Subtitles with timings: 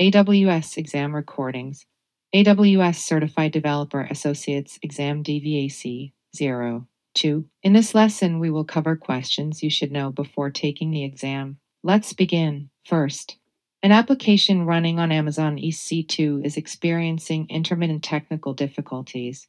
[0.00, 1.86] AWS exam recordings.
[2.34, 6.88] AWS Certified Developer Associates Exam DVAC 0.
[7.14, 7.44] 2.
[7.62, 11.58] In this lesson, we will cover questions you should know before taking the exam.
[11.84, 12.70] Let's begin.
[12.84, 13.36] First,
[13.84, 19.46] an application running on Amazon EC2 is experiencing intermittent technical difficulties.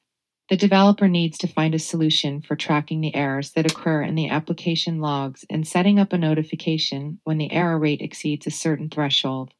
[0.51, 4.29] The developer needs to find a solution for tracking the errors that occur in the
[4.29, 9.55] application logs and setting up a notification when the error rate exceeds a certain threshold.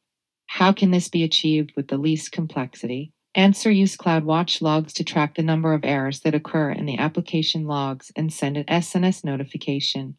[0.46, 3.12] How can this be achieved with the least complexity?
[3.34, 7.66] Answer use CloudWatch logs to track the number of errors that occur in the application
[7.66, 10.16] logs and send an SNS notification.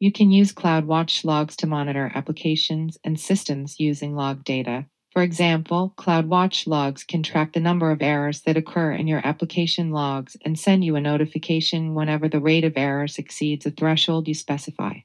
[0.00, 4.86] You can use CloudWatch logs to monitor applications and systems using log data.
[5.12, 9.90] For example, CloudWatch logs can track the number of errors that occur in your application
[9.90, 14.34] logs and send you a notification whenever the rate of errors exceeds a threshold you
[14.34, 15.00] specify.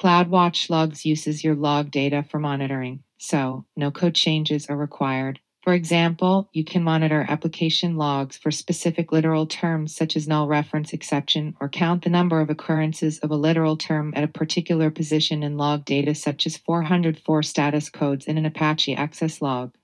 [0.00, 5.40] CloudWatch logs uses your log data for monitoring, so no code changes are required.
[5.62, 10.92] For example, you can monitor application logs for specific literal terms such as null reference
[10.92, 15.42] exception or count the number of occurrences of a literal term at a particular position
[15.42, 19.74] in log data such as 404 status codes in an Apache access log.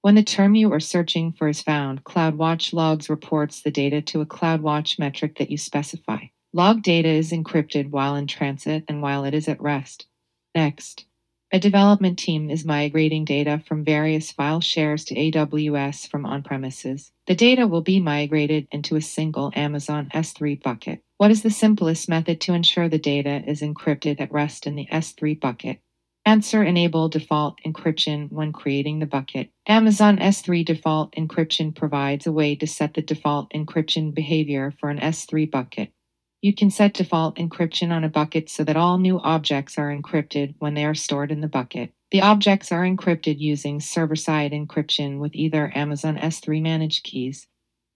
[0.00, 4.22] When the term you are searching for is found, CloudWatch logs reports the data to
[4.22, 6.24] a CloudWatch metric that you specify.
[6.52, 10.08] Log data is encrypted while in transit and while it is at rest.
[10.52, 11.06] Next,
[11.52, 17.12] a development team is migrating data from various file shares to AWS from on premises.
[17.28, 21.04] The data will be migrated into a single Amazon S3 bucket.
[21.18, 24.88] What is the simplest method to ensure the data is encrypted at rest in the
[24.90, 25.78] S3 bucket?
[26.26, 29.50] Answer Enable default encryption when creating the bucket.
[29.68, 34.98] Amazon S3 default encryption provides a way to set the default encryption behavior for an
[34.98, 35.92] S3 bucket.
[36.42, 40.54] You can set default encryption on a bucket so that all new objects are encrypted
[40.58, 41.92] when they are stored in the bucket.
[42.10, 47.46] The objects are encrypted using server side encryption with either Amazon S3 managed keys,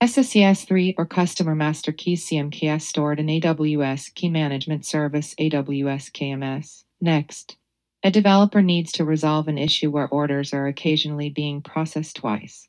[0.03, 6.85] SSES3, or customer master keys CMKS stored in AWS Key Management Service AWS KMS.
[7.01, 7.57] Next,
[8.03, 12.69] a developer needs to resolve an issue where orders are occasionally being processed twice.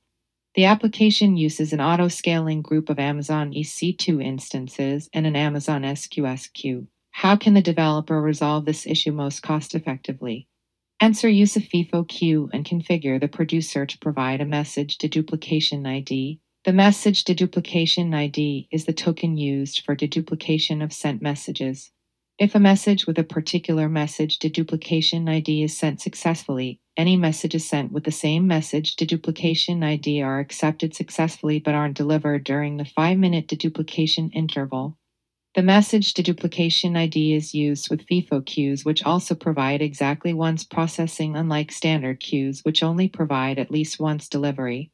[0.55, 6.87] The application uses an auto-scaling group of Amazon EC2 instances and an Amazon SQS queue.
[7.11, 10.47] How can the developer resolve this issue most cost effectively?
[11.01, 16.39] Answer use a FIFO queue and configure the producer to provide a message deduplication ID.
[16.63, 21.91] The message deduplication ID is the token used for deduplication of sent messages.
[22.39, 27.91] If a message with a particular message deduplication ID is sent successfully, any messages sent
[27.91, 33.17] with the same message deduplication ID are accepted successfully but aren't delivered during the 5
[33.17, 34.97] minute deduplication interval.
[35.55, 41.37] The message deduplication ID is used with FIFO queues, which also provide exactly once processing,
[41.37, 44.91] unlike standard queues, which only provide at least once delivery.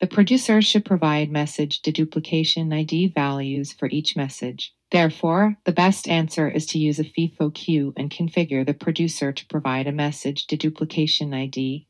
[0.00, 4.72] The producer should provide message deduplication ID values for each message.
[4.94, 9.46] Therefore, the best answer is to use a FIFO queue and configure the producer to
[9.46, 11.88] provide a message deduplication ID.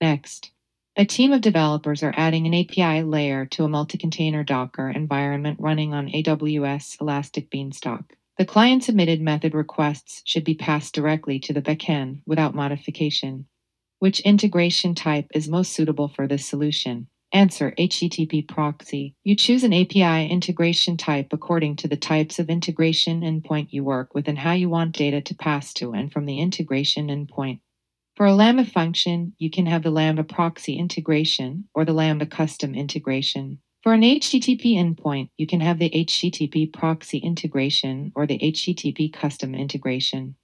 [0.00, 0.52] Next,
[0.94, 5.58] a team of developers are adding an API layer to a multi container Docker environment
[5.58, 8.14] running on AWS Elastic Beanstalk.
[8.38, 13.46] The client submitted method requests should be passed directly to the backend without modification.
[13.98, 17.08] Which integration type is most suitable for this solution?
[17.36, 19.14] Answer HTTP proxy.
[19.22, 24.14] You choose an API integration type according to the types of integration endpoint you work
[24.14, 27.60] with and how you want data to pass to and from the integration endpoint.
[28.14, 32.74] For a Lambda function, you can have the Lambda proxy integration or the Lambda custom
[32.74, 33.58] integration.
[33.82, 39.54] For an HTTP endpoint, you can have the HTTP proxy integration or the HTTP custom
[39.54, 40.36] integration.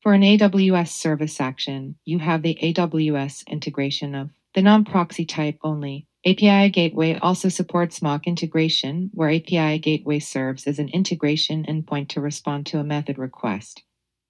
[0.00, 5.58] For an AWS service action, you have the AWS integration of the non proxy type
[5.62, 12.08] only API Gateway also supports mock integration, where API Gateway serves as an integration endpoint
[12.10, 13.82] to respond to a method request.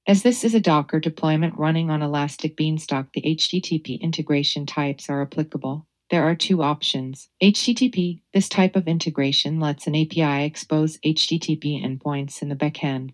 [0.06, 5.20] As this is a Docker deployment running on Elastic Beanstalk, the HTTP integration types are
[5.20, 5.86] applicable.
[6.10, 7.28] There are two options.
[7.42, 13.10] HTTP, this type of integration lets an API expose HTTP endpoints in the backend.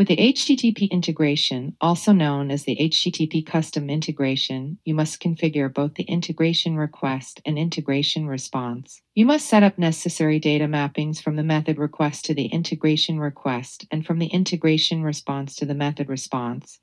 [0.00, 5.92] With the HTTP integration, also known as the HTTP custom integration, you must configure both
[5.92, 9.02] the integration request and integration response.
[9.14, 13.84] You must set up necessary data mappings from the method request to the integration request
[13.90, 16.80] and from the integration response to the method response.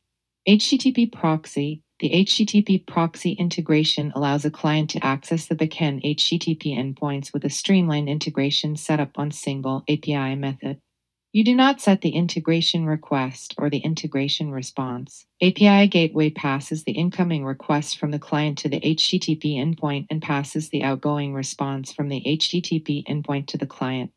[0.47, 7.33] HTTP proxy the HTTP proxy integration allows a client to access the backend HTTP endpoints
[7.33, 10.79] with a streamlined integration set up on single API method.
[11.38, 15.28] You do not set the integration request or the integration response.
[15.39, 20.69] API Gateway passes the incoming request from the client to the HTTP endpoint and passes
[20.69, 24.10] the outgoing response from the HTTP endpoint to the client.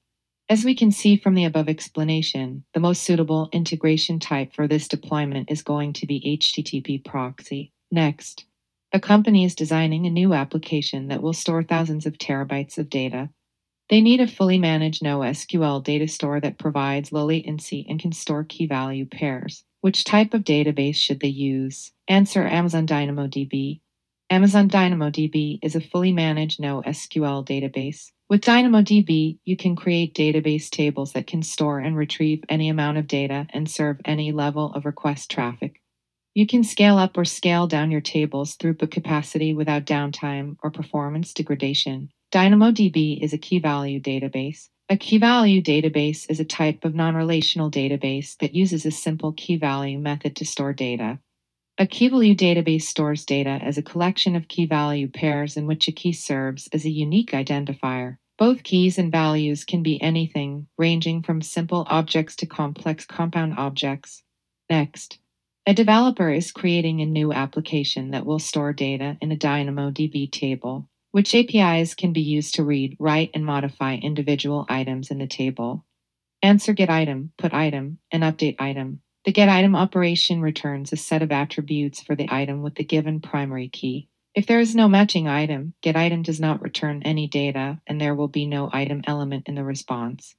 [0.49, 4.89] As we can see from the above explanation, the most suitable integration type for this
[4.89, 7.71] deployment is going to be HTTP proxy.
[7.91, 8.47] Next,
[8.95, 13.29] a company is designing a new application that will store thousands of terabytes of data.
[13.91, 18.45] They need a fully managed NoSQL data store that provides low latency and can store
[18.45, 19.65] key value pairs.
[19.81, 21.91] Which type of database should they use?
[22.07, 23.81] Answer Amazon DynamoDB.
[24.31, 28.13] Amazon DynamoDB is a fully managed NoSQL database.
[28.29, 33.09] With DynamoDB, you can create database tables that can store and retrieve any amount of
[33.09, 35.81] data and serve any level of request traffic.
[36.33, 41.35] You can scale up or scale down your tables throughput capacity without downtime or performance
[41.35, 42.11] degradation.
[42.33, 44.69] DynamoDB is a key value database.
[44.89, 49.33] A key value database is a type of non relational database that uses a simple
[49.33, 51.19] key value method to store data.
[51.77, 55.89] A key value database stores data as a collection of key value pairs in which
[55.89, 58.19] a key serves as a unique identifier.
[58.39, 64.23] Both keys and values can be anything, ranging from simple objects to complex compound objects.
[64.69, 65.19] Next,
[65.67, 70.89] a developer is creating a new application that will store data in a DynamoDB table,
[71.13, 75.85] which APIs can be used to read, write, and modify individual items in the table.
[76.43, 79.01] Answer get item, put item, and update item.
[79.25, 83.21] The get item operation returns a set of attributes for the item with the given
[83.21, 84.09] primary key.
[84.35, 88.29] If there is no matching item, getItem does not return any data and there will
[88.29, 90.37] be no item element in the response.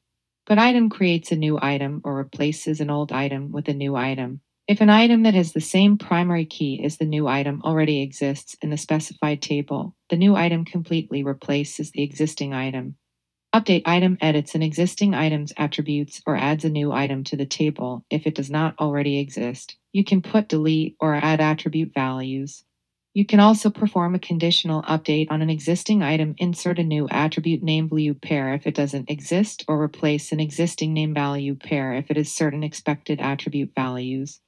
[0.50, 4.41] PutItem creates a new item or replaces an old item with a new item.
[4.67, 8.55] If an item that has the same primary key as the new item already exists
[8.61, 12.95] in the specified table, the new item completely replaces the existing item.
[13.53, 18.05] Update item edits an existing item's attributes or adds a new item to the table
[18.09, 19.75] if it does not already exist.
[19.91, 22.63] You can put, delete, or add attribute values.
[23.13, 27.61] You can also perform a conditional update on an existing item, insert a new attribute
[27.61, 32.09] name value pair if it doesn't exist, or replace an existing name value pair if
[32.09, 34.39] it has certain expected attribute values.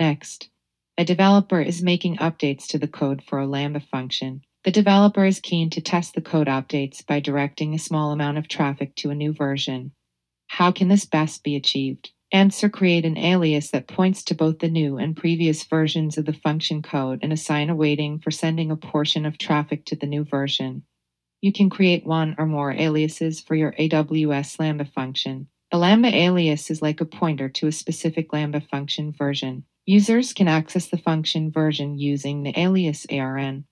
[0.00, 0.48] Next,
[0.96, 4.40] a developer is making updates to the code for a Lambda function.
[4.64, 8.48] The developer is keen to test the code updates by directing a small amount of
[8.48, 9.92] traffic to a new version.
[10.46, 12.12] How can this best be achieved?
[12.32, 16.32] Answer create an alias that points to both the new and previous versions of the
[16.32, 20.24] function code and assign a weighting for sending a portion of traffic to the new
[20.24, 20.84] version.
[21.42, 25.48] You can create one or more aliases for your AWS Lambda function.
[25.72, 29.64] A Lambda alias is like a pointer to a specific Lambda function version.
[29.90, 33.64] Users can access the function version using the alias ARN.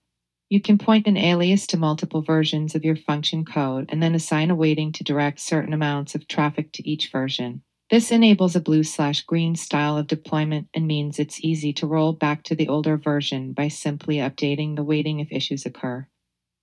[0.51, 4.51] You can point an alias to multiple versions of your function code and then assign
[4.51, 7.63] a weighting to direct certain amounts of traffic to each version.
[7.89, 12.15] This enables a blue slash green style of deployment and means it's easy to roll
[12.15, 16.09] back to the older version by simply updating the weighting if issues occur.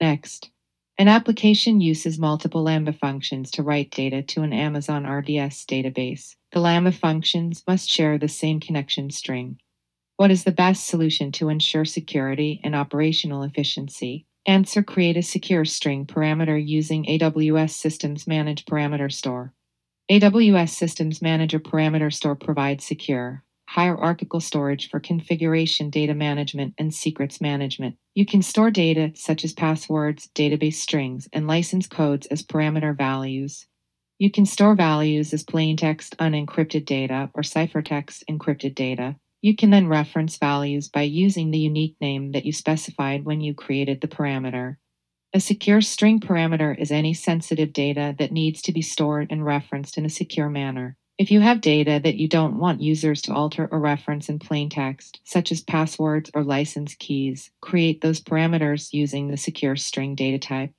[0.02, 0.52] Next,
[0.98, 6.36] an application uses multiple Lambda functions to write data to an Amazon RDS database.
[6.52, 9.60] The Lambda functions must share the same connection string.
[10.16, 14.26] What is the best solution to ensure security and operational efficiency?
[14.46, 19.54] Answer Create a secure string parameter using AWS Systems Manage Parameter Store.
[20.10, 23.44] AWS Systems Manager Parameter Store provides secure,
[23.76, 27.98] hierarchical storage for configuration data management and secrets management.
[28.14, 33.68] You can store data such as passwords, database strings, and license codes as parameter values.
[34.18, 39.18] You can store values as plaintext unencrypted data or ciphertext encrypted data.
[39.42, 43.54] You can then reference values by using the unique name that you specified when you
[43.54, 44.78] created the parameter.
[45.34, 49.98] A secure string parameter is any sensitive data that needs to be stored and referenced
[49.98, 50.96] in a secure manner.
[51.18, 54.70] If you have data that you don't want users to alter or reference in plain
[54.70, 60.38] text, such as passwords or license keys, create those parameters using the secure string data
[60.38, 60.72] type.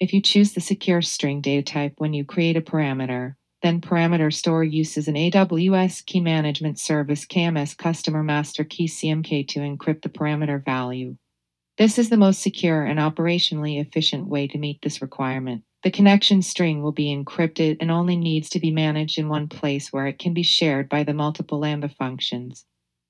[0.00, 4.32] If you choose the secure string data type when you create a parameter, then parameter
[4.32, 10.08] store uses an AWS Key Management Service KMS Customer Master Key CMK to encrypt the
[10.08, 11.16] parameter value.
[11.76, 15.64] This is the most secure and operationally efficient way to meet this requirement.
[15.82, 19.92] The connection string will be encrypted and only needs to be managed in one place
[19.92, 22.64] where it can be shared by the multiple Lambda functions.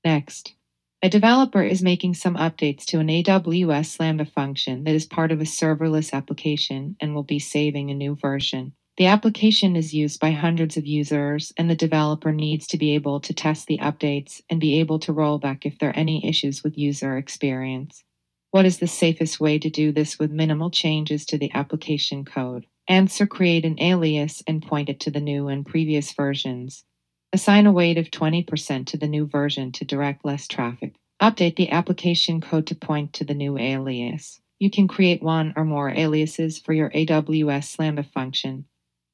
[0.05, 0.55] Next,
[1.03, 5.41] a developer is making some updates to an AWS Lambda function that is part of
[5.41, 8.73] a serverless application and will be saving a new version.
[8.97, 13.21] The application is used by hundreds of users, and the developer needs to be able
[13.21, 16.63] to test the updates and be able to roll back if there are any issues
[16.63, 18.05] with user experience.
[18.53, 22.67] What is the safest way to do this with minimal changes to the application code?
[22.87, 26.85] Answer create an alias and point it to the new and previous versions.
[27.33, 30.93] Assign a weight of 20% to the new version to direct less traffic.
[31.23, 34.39] Update the application code to point to the new alias.
[34.59, 38.67] You can create one or more aliases for your AWS Lambda function.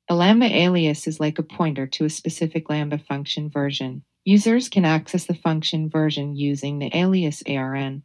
[0.09, 4.03] A Lambda alias is like a pointer to a specific Lambda function version.
[4.25, 8.03] Users can access the function version using the alias ARN.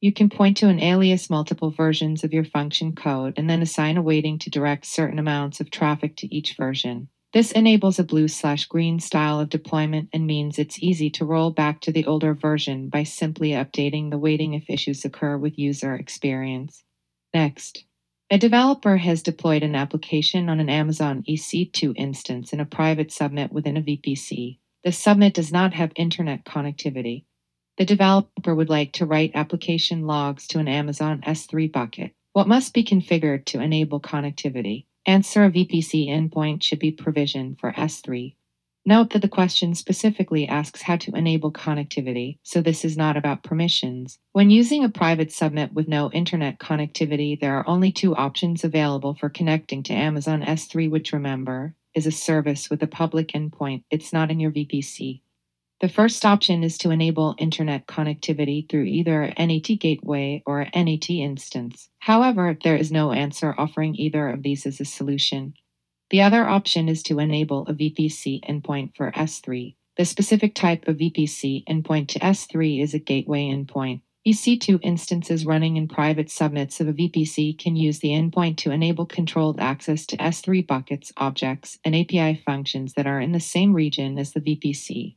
[0.00, 3.96] You can point to an alias multiple versions of your function code and then assign
[3.96, 7.08] a weighting to direct certain amounts of traffic to each version.
[7.32, 11.50] This enables a blue slash green style of deployment and means it's easy to roll
[11.50, 15.94] back to the older version by simply updating the weighting if issues occur with user
[15.94, 16.84] experience.
[17.34, 17.84] Next,
[18.30, 23.52] a developer has deployed an application on an Amazon EC2 instance in a private subnet
[23.52, 24.58] within a VPC.
[24.84, 27.24] The subnet does not have internet connectivity.
[27.78, 32.12] The developer would like to write application logs to an Amazon S3 bucket.
[32.32, 34.86] What must be configured to enable connectivity?
[35.06, 38.34] Answer a VPC endpoint should be provisioned for S3.
[38.84, 43.44] Note that the question specifically asks how to enable connectivity, so this is not about
[43.44, 44.18] permissions.
[44.32, 49.14] When using a private subnet with no internet connectivity, there are only two options available
[49.14, 53.84] for connecting to Amazon S3, which remember is a service with a public endpoint.
[53.88, 55.20] It's not in your VPC.
[55.80, 61.88] The first option is to enable internet connectivity through either NAT gateway or NAT instance.
[62.00, 65.54] However, there is no answer offering either of these as a solution.
[66.10, 69.76] The other option is to enable a VPC endpoint for S3.
[69.96, 74.00] The specific type of VPC endpoint to S3 is a gateway endpoint.
[74.26, 79.06] EC2 instances running in private subnets of a VPC can use the endpoint to enable
[79.06, 84.18] controlled access to S3 buckets, objects, and API functions that are in the same region
[84.18, 85.14] as the VPC.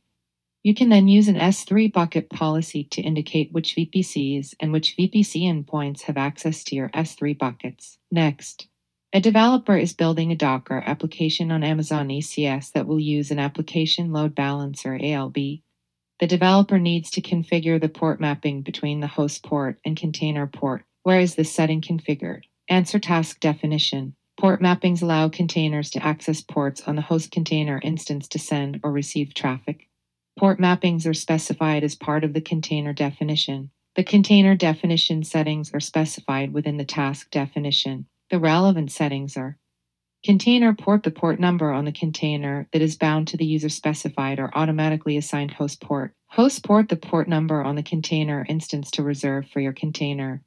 [0.64, 5.42] You can then use an S3 bucket policy to indicate which VPCs and which VPC
[5.42, 7.98] endpoints have access to your S3 buckets.
[8.12, 8.68] Next,
[9.12, 14.12] a developer is building a Docker application on Amazon ECS that will use an application
[14.12, 15.34] load balancer ALB.
[16.20, 20.84] The developer needs to configure the port mapping between the host port and container port.
[21.02, 22.44] Where is this setting configured?
[22.68, 24.14] Answer task definition.
[24.38, 28.92] Port mappings allow containers to access ports on the host container instance to send or
[28.92, 29.88] receive traffic.
[30.38, 33.70] Port mappings are specified as part of the container definition.
[33.94, 38.06] The container definition settings are specified within the task definition.
[38.30, 39.58] The relevant settings are
[40.24, 44.38] Container port the port number on the container that is bound to the user specified
[44.38, 46.14] or automatically assigned host port.
[46.28, 50.44] Host port the port number on the container instance to reserve for your container.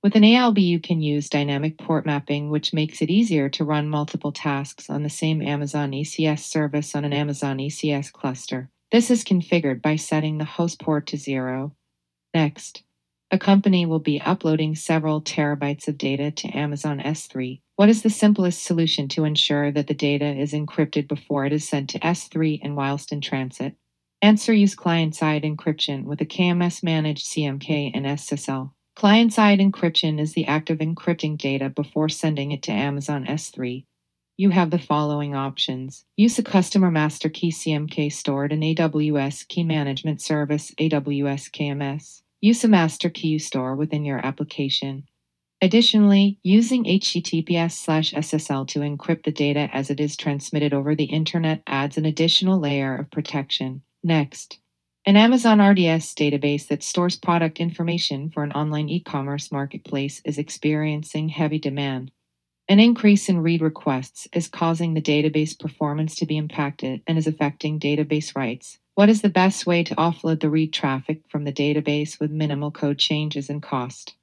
[0.00, 3.88] With an ALB, you can use dynamic port mapping, which makes it easier to run
[3.88, 8.70] multiple tasks on the same Amazon ECS service on an Amazon ECS cluster.
[8.92, 11.74] This is configured by setting the host port to zero.
[12.32, 12.84] Next,
[13.32, 17.60] a company will be uploading several terabytes of data to Amazon S3.
[17.74, 21.68] What is the simplest solution to ensure that the data is encrypted before it is
[21.68, 23.74] sent to S3 and whilst in transit?
[24.22, 28.70] Answer use client side encryption with a KMS managed CMK and SSL.
[28.94, 33.84] Client side encryption is the act of encrypting data before sending it to Amazon S3
[34.36, 36.04] you have the following options.
[36.16, 42.22] Use a customer master key CMK stored in AWS Key Management Service AWS KMS.
[42.42, 45.04] Use a master key you store within your application.
[45.62, 51.04] Additionally, using HTTPS slash SSL to encrypt the data as it is transmitted over the
[51.04, 53.80] internet adds an additional layer of protection.
[54.04, 54.58] Next,
[55.06, 60.36] an Amazon RDS database that stores product information for an online e commerce marketplace is
[60.36, 62.10] experiencing heavy demand.
[62.68, 67.28] An increase in read requests is causing the database performance to be impacted and is
[67.28, 68.78] affecting database writes.
[68.96, 72.72] What is the best way to offload the read traffic from the database with minimal
[72.72, 74.16] code changes and cost?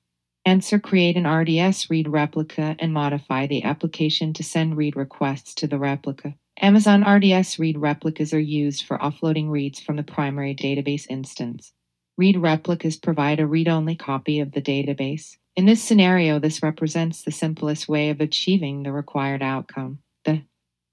[0.46, 5.68] Answer Create an RDS read replica and modify the application to send read requests to
[5.68, 6.36] the replica.
[6.60, 11.72] Amazon RDS read replicas are used for offloading reads from the primary database instance.
[12.16, 15.38] Read replicas provide a read only copy of the database.
[15.56, 20.00] In this scenario, this represents the simplest way of achieving the required outcome.
[20.26, 20.44] The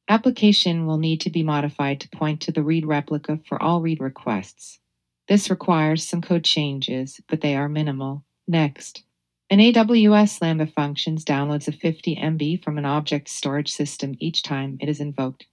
[0.09, 4.00] application will need to be modified to point to the read replica for all read
[4.00, 4.81] requests.
[5.29, 8.25] This requires some code changes, but they are minimal.
[8.49, 9.05] Next,
[9.50, 14.79] an AWS Lambda functions downloads a 50 MB from an object storage system each time
[14.81, 15.47] it is invoked.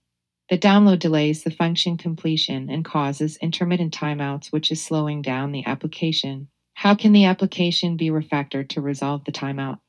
[0.50, 5.66] The download delays the function completion and causes intermittent timeouts, which is slowing down the
[5.66, 6.48] application.
[6.76, 9.80] How can the application be refactored to resolve the timeout?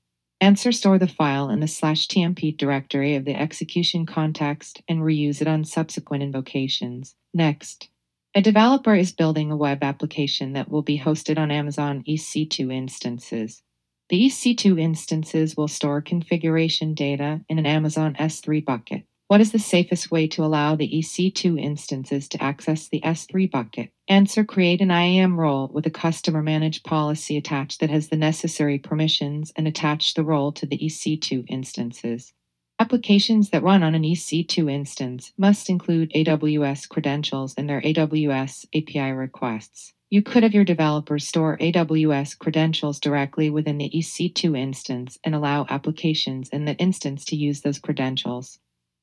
[0.40, 5.40] Answer store the file in the slash tmp directory of the execution context and reuse
[5.40, 7.14] it on subsequent invocations.
[7.34, 7.88] Next,
[8.34, 13.62] a developer is building a web application that will be hosted on Amazon EC2 instances.
[14.10, 19.07] The EC2 instances will store configuration data in an Amazon S3 bucket.
[19.28, 23.90] What is the safest way to allow the EC2 instances to access the S3 bucket?
[24.08, 28.78] Answer Create an IAM role with a customer managed policy attached that has the necessary
[28.78, 32.32] permissions and attach the role to the EC2 instances.
[32.78, 39.12] Applications that run on an EC2 instance must include AWS credentials in their AWS API
[39.12, 39.92] requests.
[40.08, 45.66] You could have your developers store AWS credentials directly within the EC2 instance and allow
[45.68, 48.58] applications in the instance to use those credentials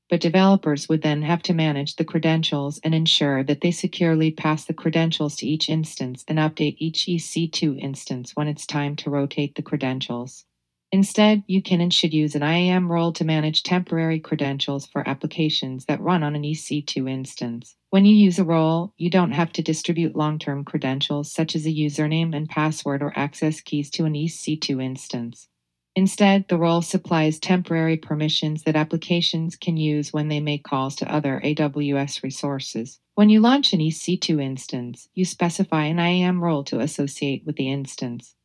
[0.09, 4.65] but developers would then have to manage the credentials and ensure that they securely pass
[4.65, 9.55] the credentials to each instance and update each EC2 instance when it's time to rotate
[9.55, 10.45] the credentials.
[10.91, 15.85] Instead, you can and should use an IAM role to manage temporary credentials for applications
[15.85, 17.75] that run on an EC2 instance.
[17.89, 21.65] When you use a role, you don't have to distribute long term credentials such as
[21.65, 25.49] a username and password or access keys to an EC2 instance.
[25.97, 31.13] Instead, the role supplies temporary permissions that applications can use when they make calls to
[31.13, 32.99] other AWS resources.
[33.15, 37.71] When you launch an EC2 instance, you specify an IAM role to associate with the
[37.71, 38.35] instance.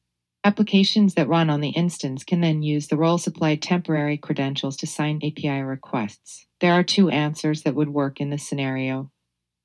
[0.45, 4.87] Applications that run on the instance can then use the role supplied temporary credentials to
[4.87, 6.47] sign API requests.
[6.61, 9.11] There are two answers that would work in this scenario.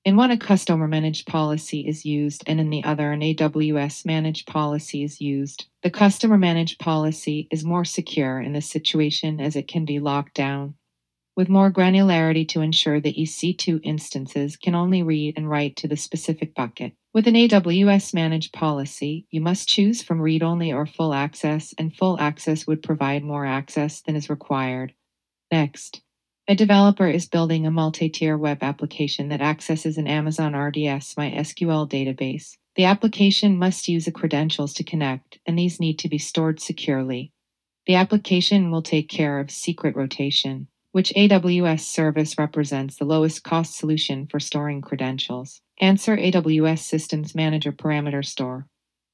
[0.06, 4.46] In one, a customer managed policy is used, and in the other, an AWS managed
[4.46, 5.66] policy is used.
[5.82, 10.36] The customer managed policy is more secure in this situation as it can be locked
[10.36, 10.76] down.
[11.36, 15.98] With more granularity to ensure that EC2 instances can only read and write to the
[15.98, 16.94] specific bucket.
[17.12, 21.96] With an AWS managed policy, you must choose from read only or full access, and
[21.96, 24.94] full access would provide more access than is required.
[25.52, 26.02] Next,
[26.48, 31.90] a developer is building a multi tier web application that accesses an Amazon RDS MySQL
[31.90, 32.58] database.
[32.76, 37.32] The application must use a credentials to connect, and these need to be stored securely.
[37.88, 43.78] The application will take care of secret rotation, which AWS service represents the lowest cost
[43.78, 45.62] solution for storing credentials.
[45.80, 48.68] Answer AWS Systems Manager Parameter Store.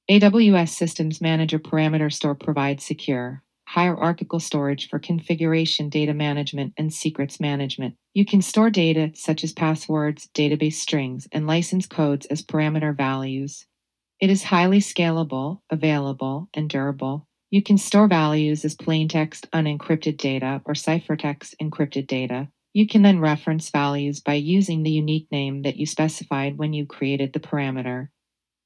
[0.09, 7.39] AWS Systems Manager Parameter Store provides secure, hierarchical storage for configuration data management and secrets
[7.39, 7.95] management.
[8.13, 13.65] You can store data such as passwords, database strings, and license codes as parameter values.
[14.19, 17.29] It is highly scalable, available, and durable.
[17.49, 22.49] You can store values as plain text unencrypted data or ciphertext encrypted data.
[22.73, 26.85] You can then reference values by using the unique name that you specified when you
[26.85, 28.09] created the parameter.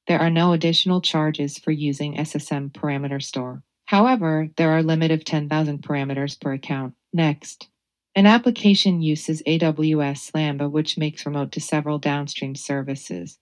[0.08, 3.62] There are no additional charges for using SSM Parameter Store.
[3.86, 6.96] However, there are a limit of 10,000 parameters per account.
[7.14, 7.70] Next,
[8.16, 13.38] an application uses AWS Lambda, which makes remote to several downstream services.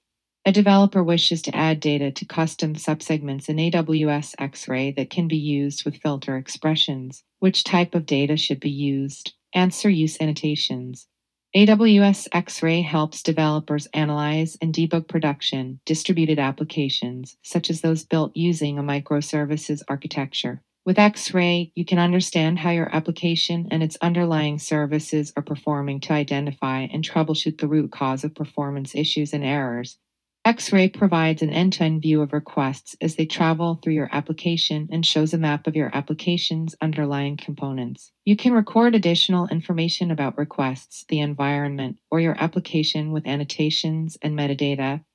[0.46, 5.38] A developer wishes to add data to custom subsegments in AWS X-Ray that can be
[5.38, 7.24] used with filter expressions.
[7.40, 9.34] Which type of data should be used?
[9.54, 11.08] Answer use annotations.
[11.56, 18.80] AWS X-Ray helps developers analyze and debug production distributed applications, such as those built using
[18.80, 20.64] a microservices architecture.
[20.84, 26.14] With X-Ray, you can understand how your application and its underlying services are performing to
[26.14, 30.00] identify and troubleshoot the root cause of performance issues and errors,
[30.46, 35.34] X-Ray provides an end-to-end view of requests as they travel through your application and shows
[35.34, 38.12] a map of your application's underlying components.
[38.26, 44.38] You can record additional information about requests, the environment, or your application with annotations and
[44.38, 45.06] metadata.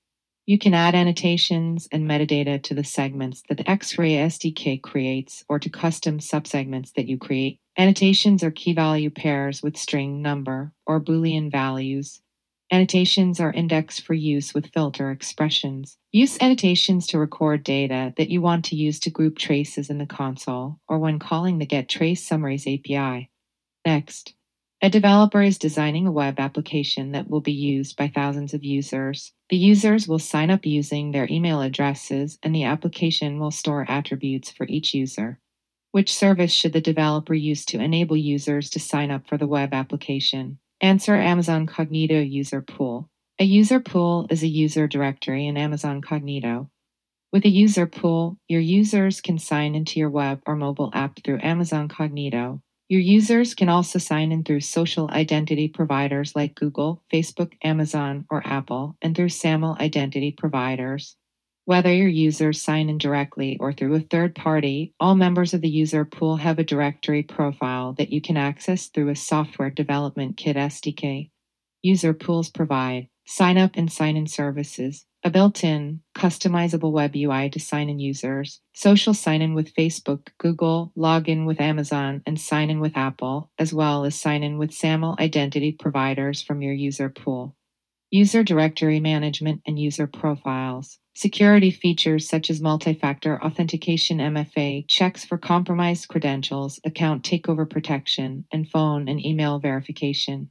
[0.47, 5.59] You can add annotations and metadata to the segments that the X-Ray SDK creates or
[5.59, 7.61] to custom subsegments that you create.
[7.77, 12.23] Annotations are key value pairs with string, number, or Boolean values
[12.71, 15.97] Annotations are indexed for use with filter expressions.
[16.13, 20.05] Use annotations to record data that you want to use to group traces in the
[20.05, 23.31] console or when calling the Get Trace Summaries API.
[23.87, 24.35] Next,
[24.83, 29.33] a developer is designing a web application that will be used by thousands of users.
[29.49, 34.51] The users will sign up using their email addresses, and the application will store attributes
[34.51, 35.41] for each user.
[35.93, 39.73] Which service should the developer use to enable users to sign up for the web
[39.73, 40.59] application?
[40.81, 43.09] Answer Amazon Cognito user pool.
[43.41, 46.69] A user pool is a user directory in Amazon Cognito.
[47.33, 51.41] With a user pool, your users can sign into your web or mobile app through
[51.43, 52.61] Amazon Cognito.
[52.89, 58.47] Your users can also sign in through social identity providers like Google, Facebook, Amazon, or
[58.47, 61.17] Apple, and through SAML identity providers.
[61.69, 65.69] Whether your users sign in directly or through a third party, all members of the
[65.69, 70.57] user pool have a directory profile that you can access through a software development kit
[70.57, 71.31] SDK.
[71.83, 77.51] User pools provide sign up and sign in services, a built in, customizable web UI
[77.51, 82.71] to sign in users, social sign in with Facebook, Google, login with Amazon, and sign
[82.71, 87.11] in with Apple, as well as sign in with SAML identity providers from your user
[87.11, 87.58] pool.
[88.11, 90.99] User directory management and user profiles.
[91.15, 98.47] Security features such as multi factor authentication MFA, checks for compromised credentials, account takeover protection,
[98.51, 100.51] and phone and email verification.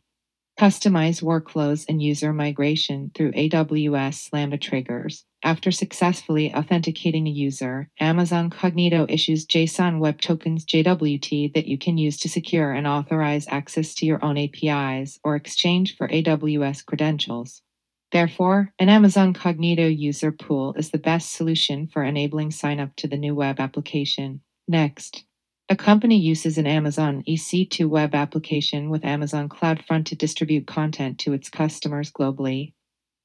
[0.60, 5.26] Customize workflows and user migration through AWS Lambda triggers.
[5.44, 11.98] After successfully authenticating a user, Amazon Cognito issues JSON Web Tokens JWT that you can
[11.98, 17.62] use to secure and authorize access to your own APIs or exchange for AWS credentials.
[18.12, 23.08] Therefore, an Amazon Cognito user pool is the best solution for enabling sign up to
[23.08, 24.42] the new web application.
[24.68, 25.26] Next,
[25.70, 31.34] a company uses an Amazon EC2 web application with Amazon CloudFront to distribute content to
[31.34, 32.74] its customers globally.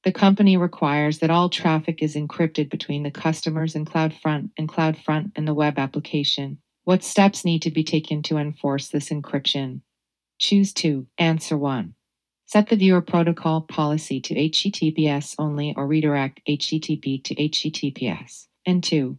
[0.04, 5.32] The company requires that all traffic is encrypted between the customers and CloudFront and CloudFront
[5.36, 6.58] and the web application.
[6.84, 9.82] What steps need to be taken to enforce this encryption?
[10.38, 11.06] Choose 2.
[11.18, 11.94] Answer 1.
[12.46, 18.48] Set the viewer protocol policy to HTTPS only or redirect HTTP to HTTPS.
[18.66, 19.16] And 2.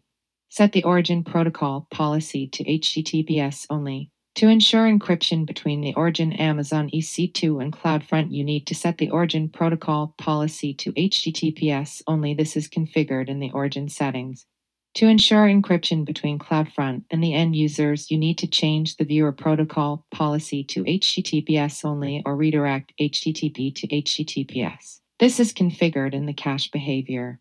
[0.49, 4.11] Set the origin protocol policy to HTTPS only.
[4.35, 9.11] To ensure encryption between the origin Amazon EC2 and CloudFront, you need to set the
[9.11, 12.33] origin protocol policy to HTTPS only.
[12.33, 14.47] This is configured in the origin settings.
[14.95, 19.31] To ensure encryption between CloudFront and the end users, you need to change the viewer
[19.31, 24.99] protocol policy to HTTPS only or redirect HTTP to HTTPS.
[25.19, 27.39] This is configured in the cache behavior.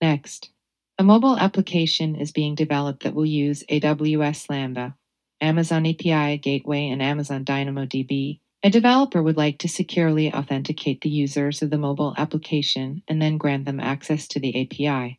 [0.00, 0.50] Next,
[0.98, 4.96] a mobile application is being developed that will use AWS Lambda,
[5.42, 8.38] Amazon API Gateway, and Amazon DynamoDB.
[8.62, 13.36] A developer would like to securely authenticate the users of the mobile application and then
[13.36, 15.18] grant them access to the API.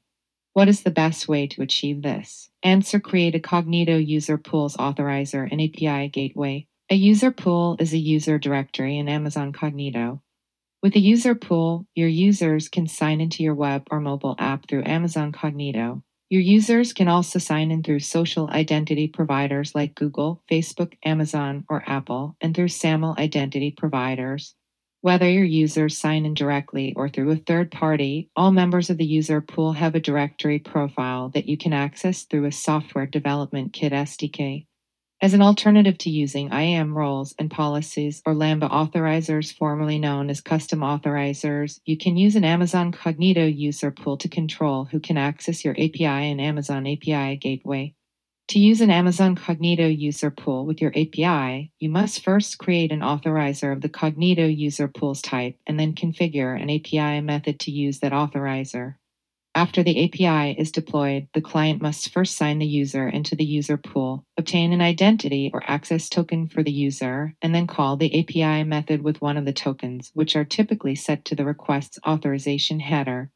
[0.53, 2.49] What is the best way to achieve this?
[2.63, 6.67] Answer Create a Cognito User Pools Authorizer and API Gateway.
[6.89, 10.21] A user pool is a user directory in Amazon Cognito.
[10.81, 14.83] With a user pool, your users can sign into your web or mobile app through
[14.85, 16.03] Amazon Cognito.
[16.33, 21.83] Your users can also sign in through social identity providers like Google, Facebook, Amazon, or
[21.85, 24.55] Apple, and through SAML identity providers.
[25.01, 29.05] Whether your users sign in directly or through a third party, all members of the
[29.05, 33.93] user pool have a directory profile that you can access through a software development kit
[33.93, 34.65] SDK.
[35.21, 40.41] As an alternative to using IAM roles and policies or Lambda authorizers, formerly known as
[40.41, 45.63] custom authorizers, you can use an Amazon Cognito user pool to control who can access
[45.63, 47.95] your API and Amazon API gateway.
[48.49, 52.99] To use an Amazon Cognito user pool with your API, you must first create an
[52.99, 57.99] authorizer of the Cognito user pools type and then configure an API method to use
[57.99, 58.95] that authorizer.
[59.55, 63.77] After the API is deployed, the client must first sign the user into the user
[63.77, 68.63] pool, obtain an identity or access token for the user, and then call the API
[68.63, 73.29] method with one of the tokens, which are typically set to the request's authorization header.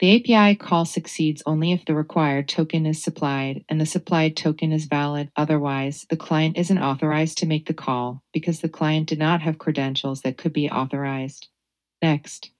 [0.00, 4.72] The API call succeeds only if the required token is supplied and the supplied token
[4.72, 5.30] is valid.
[5.36, 9.58] Otherwise, the client isn't authorized to make the call because the client did not have
[9.58, 11.48] credentials that could be authorized.
[12.02, 12.50] Next,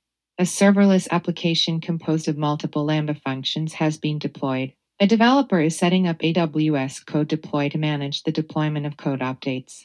[0.40, 4.72] a serverless application composed of multiple Lambda functions has been deployed.
[4.98, 9.84] A developer is setting up AWS Code Deploy to manage the deployment of code updates.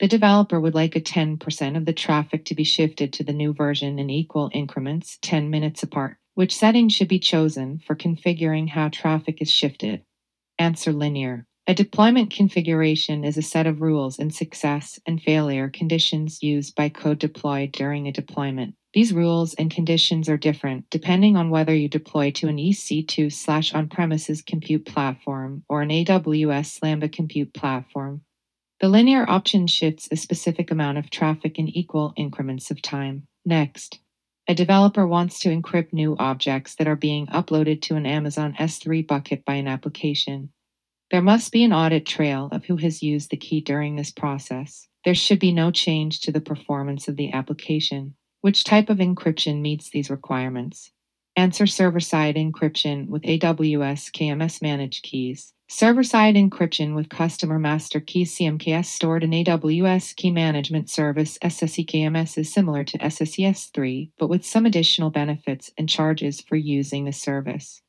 [0.00, 3.52] The developer would like a 10% of the traffic to be shifted to the new
[3.52, 6.16] version in equal increments, 10 minutes apart.
[6.34, 10.02] Which setting should be chosen for configuring how traffic is shifted?
[10.58, 11.46] Answer linear.
[11.68, 16.88] A deployment configuration is a set of rules and success and failure conditions used by
[16.88, 18.74] CodeDeploy during a deployment.
[18.94, 23.72] These rules and conditions are different depending on whether you deploy to an EC2 slash
[23.72, 28.22] on premises compute platform or an AWS Lambda compute platform.
[28.80, 33.26] The linear option shifts a specific amount of traffic in equal increments of time.
[33.46, 34.00] Next,
[34.48, 39.06] a developer wants to encrypt new objects that are being uploaded to an Amazon S3
[39.06, 40.50] bucket by an application.
[41.10, 44.88] There must be an audit trail of who has used the key during this process.
[45.04, 48.16] There should be no change to the performance of the application.
[48.42, 50.90] Which type of encryption meets these requirements?
[51.36, 55.52] Answer server side encryption with AWS KMS managed keys.
[55.68, 62.36] Server side encryption with customer master keys CMKS stored in AWS Key Management Service SSEKMS
[62.36, 67.81] is similar to SSES3, but with some additional benefits and charges for using the service.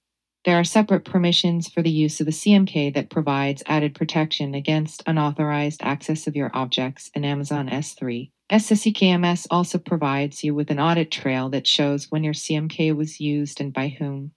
[0.46, 5.02] There are separate permissions for the use of a CMK that provides added protection against
[5.08, 8.30] unauthorized access of your objects in Amazon S3.
[8.50, 13.62] SSEKMS also provides you with an audit trail that shows when your CMK was used
[13.62, 14.32] and by whom.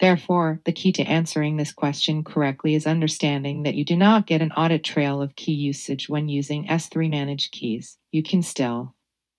[0.00, 4.40] Therefore, the key to answering this question correctly is understanding that you do not get
[4.40, 7.98] an audit trail of key usage when using S3 managed keys.
[8.10, 8.94] You can still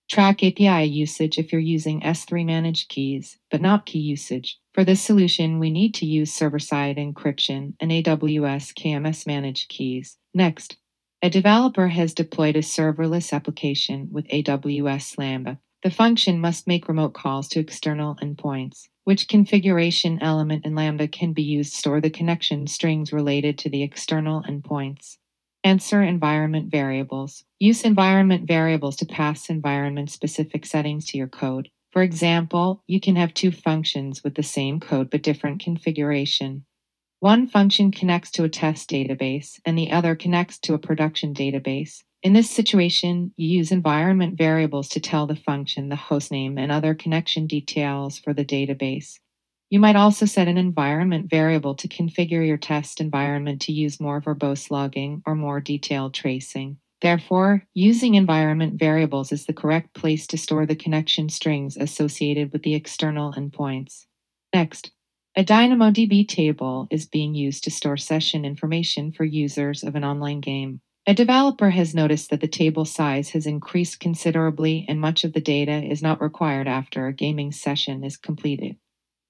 [0.08, 4.60] track API usage if you're using S3 managed keys, but not key usage.
[4.74, 10.18] For this solution, we need to use server side encryption and AWS KMS managed keys.
[10.34, 10.76] Next,
[11.22, 15.60] a developer has deployed a serverless application with AWS Lambda.
[15.84, 18.88] The function must make remote calls to external endpoints.
[19.04, 23.70] Which configuration element in Lambda can be used to store the connection strings related to
[23.70, 25.18] the external endpoints?
[25.62, 27.44] Answer environment variables.
[27.60, 31.70] Use environment variables to pass environment specific settings to your code.
[31.94, 36.64] For example, you can have two functions with the same code but different configuration.
[37.20, 42.02] One function connects to a test database and the other connects to a production database.
[42.24, 46.96] In this situation, you use environment variables to tell the function the hostname and other
[46.96, 49.20] connection details for the database.
[49.70, 54.20] You might also set an environment variable to configure your test environment to use more
[54.20, 56.78] verbose logging or more detailed tracing.
[57.04, 62.62] Therefore, using environment variables is the correct place to store the connection strings associated with
[62.62, 64.06] the external endpoints.
[64.54, 64.90] Next,
[65.36, 70.40] a DynamoDB table is being used to store session information for users of an online
[70.40, 70.80] game.
[71.06, 75.42] A developer has noticed that the table size has increased considerably and much of the
[75.42, 78.78] data is not required after a gaming session is completed.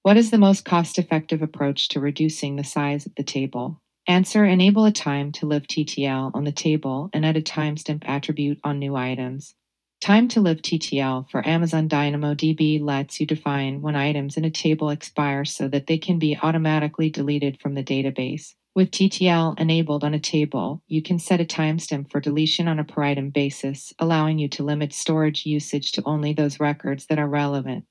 [0.01, 3.81] What is the most cost effective approach to reducing the size of the table?
[4.07, 8.59] Answer Enable a time to live TTL on the table and add a timestamp attribute
[8.63, 9.55] on new items.
[9.99, 14.91] Time to live TTL for Amazon DynamoDB lets you define when items in a table
[14.91, 18.53] expire so that they can be automatically deleted from the database.
[18.75, 22.83] With TTL enabled on a table, you can set a timestamp for deletion on a
[22.83, 27.27] per item basis, allowing you to limit storage usage to only those records that are
[27.27, 27.85] relevant.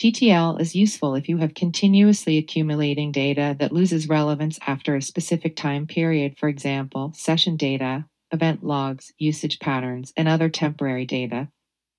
[0.00, 5.54] TTL is useful if you have continuously accumulating data that loses relevance after a specific
[5.54, 11.48] time period, for example, session data, event logs, usage patterns, and other temporary data.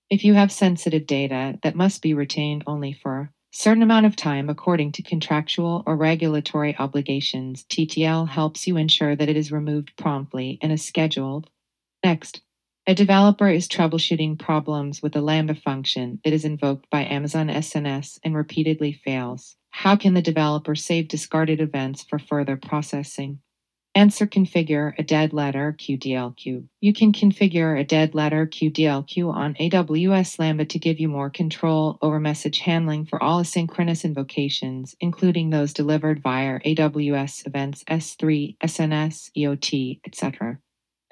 [0.10, 4.16] If you have sensitive data that must be retained only for a certain amount of
[4.16, 9.96] time according to contractual or regulatory obligations, TTL helps you ensure that it is removed
[9.96, 11.52] promptly and is scheduled.
[12.04, 12.42] Next,
[12.92, 18.20] a developer is troubleshooting problems with a Lambda function that is invoked by Amazon SNS
[18.22, 19.56] and repeatedly fails.
[19.70, 23.40] How can the developer save discarded events for further processing?
[23.96, 26.66] Answer configure a dead letter queue DLQ.
[26.82, 31.30] You can configure a dead letter queue DLQ on AWS Lambda to give you more
[31.30, 38.58] control over message handling for all asynchronous invocations, including those delivered via AWS events S3,
[38.58, 40.60] SNS, IoT, etc.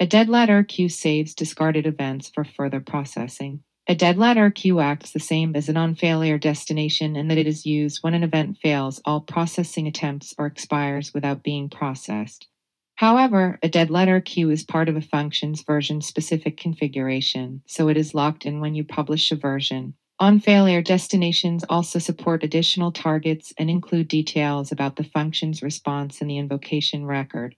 [0.01, 3.63] A dead letter queue saves discarded events for further processing.
[3.85, 7.47] A dead letter queue acts the same as an on failure destination in that it
[7.47, 12.47] is used when an event fails all processing attempts or expires without being processed.
[12.95, 17.97] However, a dead letter queue is part of a function's version specific configuration, so it
[17.97, 19.95] is locked in when you publish a version.
[20.17, 26.27] On failure, destinations also support additional targets and include details about the function's response in
[26.29, 27.57] the invocation record.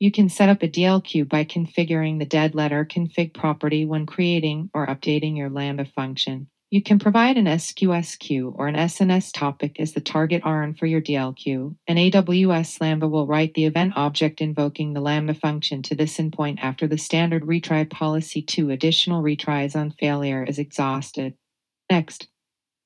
[0.00, 4.70] You can set up a DLQ by configuring the dead letter config property when creating
[4.72, 6.48] or updating your Lambda function.
[6.70, 10.86] You can provide an SQS queue or an SNS topic as the target ARN for
[10.86, 15.96] your DLQ, and AWS Lambda will write the event object invoking the Lambda function to
[15.96, 21.34] this endpoint after the standard retry policy two additional retries on failure is exhausted.
[21.90, 22.28] Next,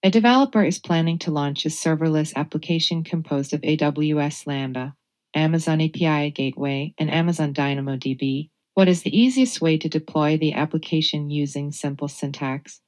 [0.02, 4.94] a developer is planning to launch a serverless application composed of AWS Lambda,
[5.34, 8.50] Amazon API Gateway, and Amazon DynamoDB.
[8.74, 12.80] What is the easiest way to deploy the application using simple syntax?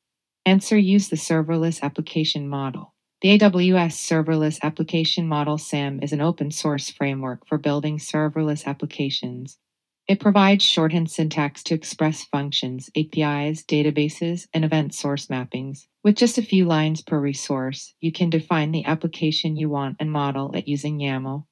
[0.47, 2.95] Answer use the serverless application model.
[3.23, 9.59] The AWS Serverless Application Model SAM is an open source framework for building serverless applications.
[10.07, 15.87] It provides shorthand syntax to express functions, APIs, databases, and event source mappings.
[16.03, 20.13] With just a few lines per resource, you can define the application you want and
[20.13, 21.47] model it using YAML.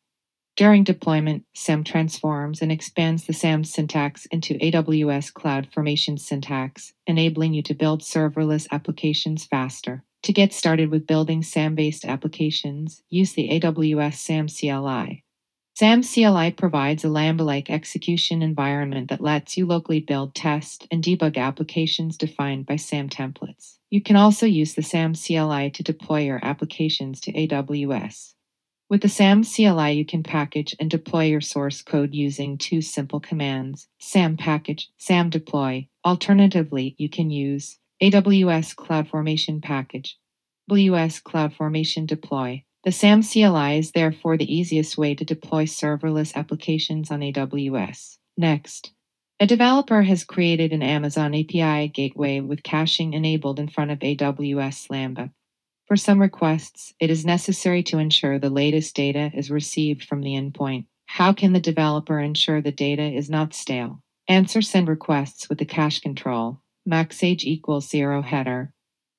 [0.55, 7.63] During deployment, SAM transforms and expands the SAM syntax into AWS CloudFormation syntax, enabling you
[7.63, 10.05] to build serverless applications faster.
[10.25, 15.25] To get started with building SAM based applications, use the AWS SAM CLI.
[15.75, 21.03] SAM CLI provides a Lambda like execution environment that lets you locally build, test, and
[21.03, 23.79] debug applications defined by SAM templates.
[23.89, 28.35] You can also use the SAM CLI to deploy your applications to AWS.
[28.89, 33.21] With the SAM CLI, you can package and deploy your source code using two simple
[33.21, 35.89] commands SAM package, SAM deploy.
[36.05, 40.19] Alternatively, you can use AWS CloudFormation package,
[40.71, 42.65] AWS CloudFormation deploy.
[42.85, 48.19] The SAM CLI is therefore the easiest way to deploy serverless applications on AWS.
[48.37, 48.93] Next,
[49.39, 54.91] a developer has created an Amazon API gateway with caching enabled in front of AWS
[54.91, 55.31] Lambda.
[55.93, 60.31] For some requests, it is necessary to ensure the latest data is received from the
[60.31, 60.87] endpoint.
[61.05, 64.01] How can the developer ensure the data is not stale?
[64.27, 66.63] Answer send requests with the cache control.
[66.89, 68.73] MaxAge equals zero header.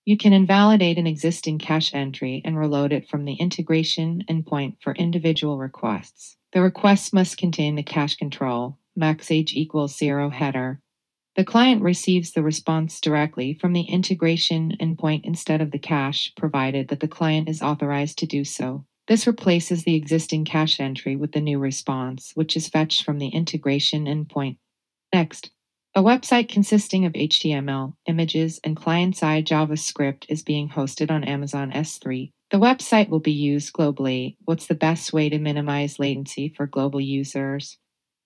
[0.04, 4.96] You can invalidate an existing cache entry and reload it from the integration endpoint for
[4.96, 6.38] individual requests.
[6.54, 8.80] The request must contain the cache control.
[9.00, 10.82] MaxAge equals zero header
[11.36, 16.90] the client receives the response directly from the integration endpoint instead of the cache, provided
[16.90, 18.86] that the client is authorized to do so.
[19.08, 23.30] This replaces the existing cache entry with the new response, which is fetched from the
[23.30, 24.58] integration endpoint.
[25.12, 25.52] Next,
[25.96, 31.72] a website consisting of HTML, images, and client side JavaScript is being hosted on Amazon
[31.72, 32.32] S3.
[32.50, 34.38] The website will be used globally.
[34.46, 37.78] What's the best way to minimize latency for global users?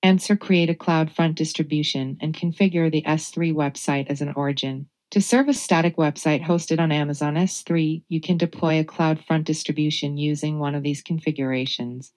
[0.04, 4.88] Answer create a CloudFront distribution and configure the S3 website as an origin.
[5.12, 10.18] To serve a static website hosted on Amazon S3, you can deploy a CloudFront distribution
[10.18, 12.12] using one of these configurations.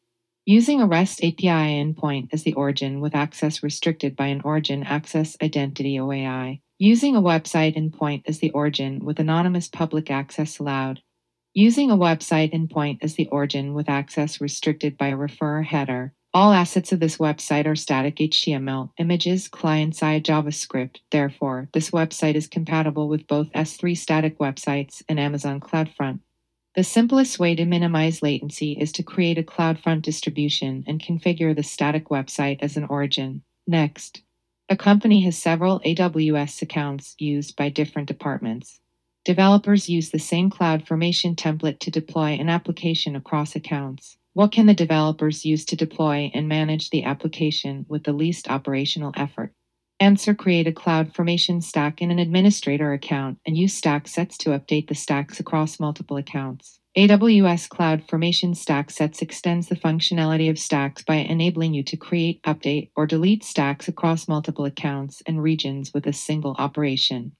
[0.45, 5.37] Using a REST API endpoint as the origin with access restricted by an origin access
[5.40, 6.61] identity OAI.
[6.79, 11.01] Using a website endpoint as the origin with anonymous public access allowed.
[11.55, 16.14] Using a website endpoint as the origin with access restricted by a referrer header.
[16.33, 20.99] All assets of this website are static HTML, images, client side JavaScript.
[21.11, 26.21] Therefore, this website is compatible with both S3 static websites and Amazon CloudFront.
[26.77, 31.64] The simplest way to minimize latency is to create a CloudFront distribution and configure the
[31.64, 33.43] static website as an origin.
[33.66, 34.23] Next,
[34.69, 38.79] a company has several AWS accounts used by different departments.
[39.25, 44.16] Developers use the same CloudFormation template to deploy an application across accounts.
[44.40, 49.12] What can the developers use to deploy and manage the application with the least operational
[49.14, 49.53] effort?
[50.00, 54.88] Answer create a CloudFormation stack in an administrator account and use stack sets to update
[54.88, 56.81] the stacks across multiple accounts.
[56.96, 62.92] AWS CloudFormation Stack Sets extends the functionality of stacks by enabling you to create, update,
[62.96, 67.33] or delete stacks across multiple accounts and regions with a single operation.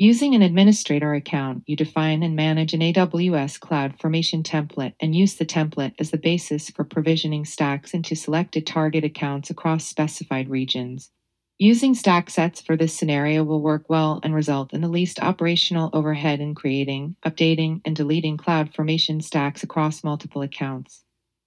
[0.00, 5.44] Using an administrator account, you define and manage an AWS CloudFormation template and use the
[5.44, 11.10] template as the basis for provisioning stacks into selected target accounts across specified regions.
[11.58, 15.90] Using stack sets for this scenario will work well and result in the least operational
[15.92, 21.02] overhead in creating, updating, and deleting CloudFormation stacks across multiple accounts.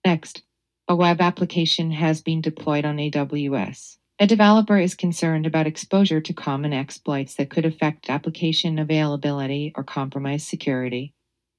[0.06, 0.44] Next,
[0.90, 3.96] a web application has been deployed on AWS.
[4.22, 9.84] A developer is concerned about exposure to common exploits that could affect application availability or
[9.84, 11.16] compromise security.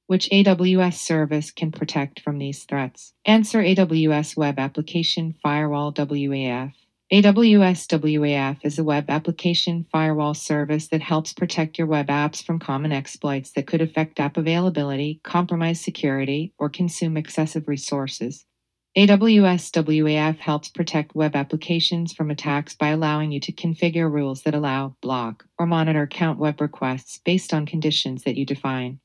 [0.07, 3.15] Which AWS service can protect from these threats?
[3.25, 6.73] Answer AWS Web Application Firewall WAF.
[7.13, 12.61] AWS WAF is a web application firewall service that helps protect your web apps from
[12.61, 18.47] common exploits that could affect app availability, compromise security, or consume excessive resources.
[18.95, 24.55] AWS WAF helps protect web applications from attacks by allowing you to configure rules that
[24.55, 29.01] allow, block, or monitor count web requests based on conditions that you define.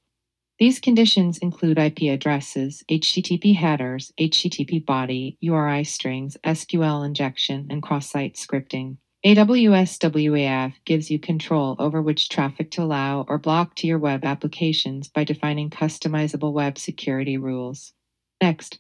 [0.60, 8.10] These conditions include IP addresses, HTTP headers, HTTP body, URI strings, SQL injection, and cross
[8.10, 8.97] site scripting.
[9.26, 14.26] AWS WAF gives you control over which traffic to allow or block to your web
[14.26, 17.93] applications by defining customizable web security rules.
[18.41, 18.80] Next,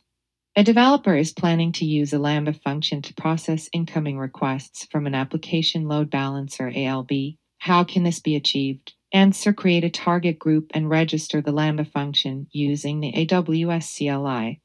[0.57, 5.13] a developer is planning to use a Lambda function to process incoming requests from an
[5.13, 7.37] application load balancer ALB.
[7.59, 8.95] How can this be achieved?
[9.13, 14.59] Answer create a target group and register the Lambda function using the AWS CLI.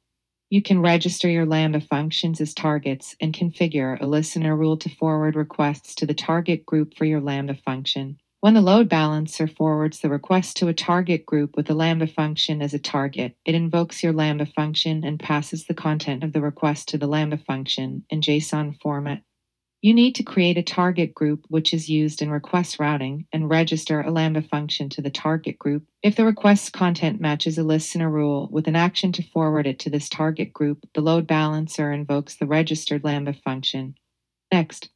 [0.48, 5.36] You can register your Lambda functions as targets and configure a listener rule to forward
[5.36, 8.16] requests to the target group for your Lambda function.
[8.42, 12.60] When the load balancer forwards the request to a target group with the Lambda function
[12.60, 16.88] as a target, it invokes your Lambda function and passes the content of the request
[16.88, 19.22] to the Lambda function in JSON format.
[19.80, 24.00] You need to create a target group which is used in request routing and register
[24.00, 25.84] a Lambda function to the target group.
[26.02, 29.90] If the request's content matches a listener rule with an action to forward it to
[29.90, 33.94] this target group, the load balancer invokes the registered Lambda function.
[34.52, 34.90] Next,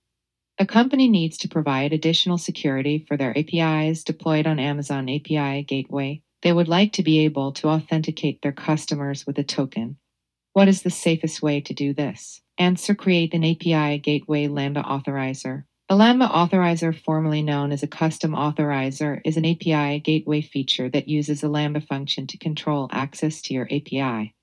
[0.58, 6.22] a company needs to provide additional security for their APIs deployed on Amazon API Gateway.
[6.42, 9.98] They would like to be able to authenticate their customers with a token.
[10.54, 12.40] What is the safest way to do this?
[12.56, 15.64] Answer Create an API Gateway Lambda Authorizer.
[15.88, 21.06] A Lambda authorizer, formerly known as a custom authorizer, is an API gateway feature that
[21.06, 24.34] uses a Lambda function to control access to your API.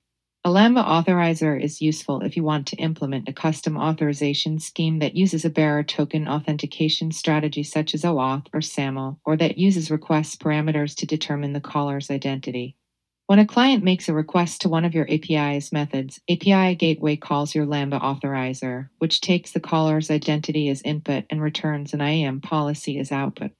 [0.46, 5.16] A Lambda authorizer is useful if you want to implement a custom authorization scheme that
[5.16, 10.42] uses a bearer token authentication strategy such as OAuth or SAML, or that uses request
[10.42, 12.76] parameters to determine the caller's identity.
[13.26, 17.54] When a client makes a request to one of your API's methods, API Gateway calls
[17.54, 22.98] your Lambda authorizer, which takes the caller's identity as input and returns an IAM policy
[22.98, 23.52] as output.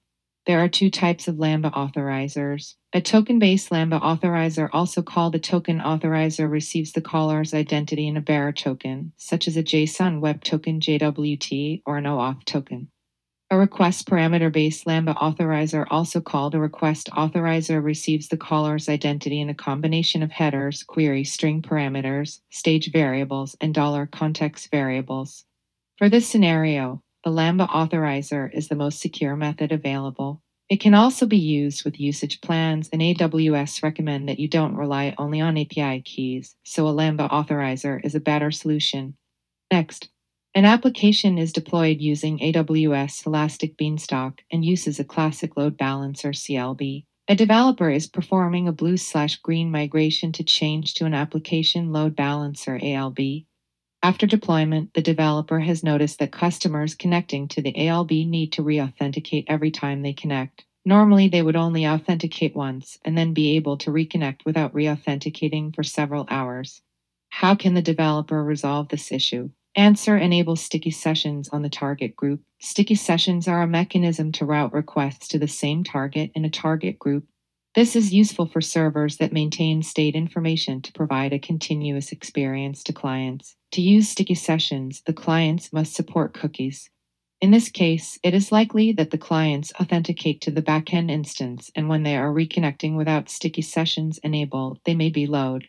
[0.47, 2.74] There are two types of Lambda authorizers.
[2.92, 8.18] A token based Lambda authorizer, also called a token authorizer, receives the caller's identity in
[8.18, 12.88] a bearer token, such as a JSON Web Token JWT or an OAuth token.
[13.51, 19.40] A request parameter based Lambda authorizer, also called a request authorizer, receives the caller's identity
[19.40, 25.47] in a combination of headers, query string parameters, stage variables, and dollar context variables.
[25.97, 30.43] For this scenario, a Lambda authorizer is the most secure method available.
[30.68, 35.14] It can also be used with usage plans, and AWS recommend that you don't rely
[35.16, 39.14] only on API keys, so a Lambda authorizer is a better solution.
[39.70, 40.09] Next,
[40.55, 47.05] an application is deployed using AWS Elastic Beanstalk and uses a classic load balancer CLB.
[47.27, 52.14] A developer is performing a blue slash green migration to change to an application load
[52.14, 53.18] balancer ALB.
[54.05, 58.78] After deployment, the developer has noticed that customers connecting to the ALB need to re
[58.78, 60.66] authenticate every time they connect.
[60.84, 65.72] Normally, they would only authenticate once and then be able to reconnect without re authenticating
[65.72, 66.82] for several hours.
[67.30, 69.48] How can the developer resolve this issue?
[69.74, 72.42] Answer Enable sticky sessions on the target group.
[72.61, 76.98] Sticky sessions are a mechanism to route requests to the same target in a target
[76.98, 77.24] group.
[77.75, 82.93] This is useful for servers that maintain state information to provide a continuous experience to
[82.93, 83.57] clients.
[83.72, 86.89] To use sticky sessions, the clients must support cookies.
[87.41, 91.89] In this case, it is likely that the clients authenticate to the backend instance, and
[91.89, 95.68] when they are reconnecting without sticky sessions enabled, they may be load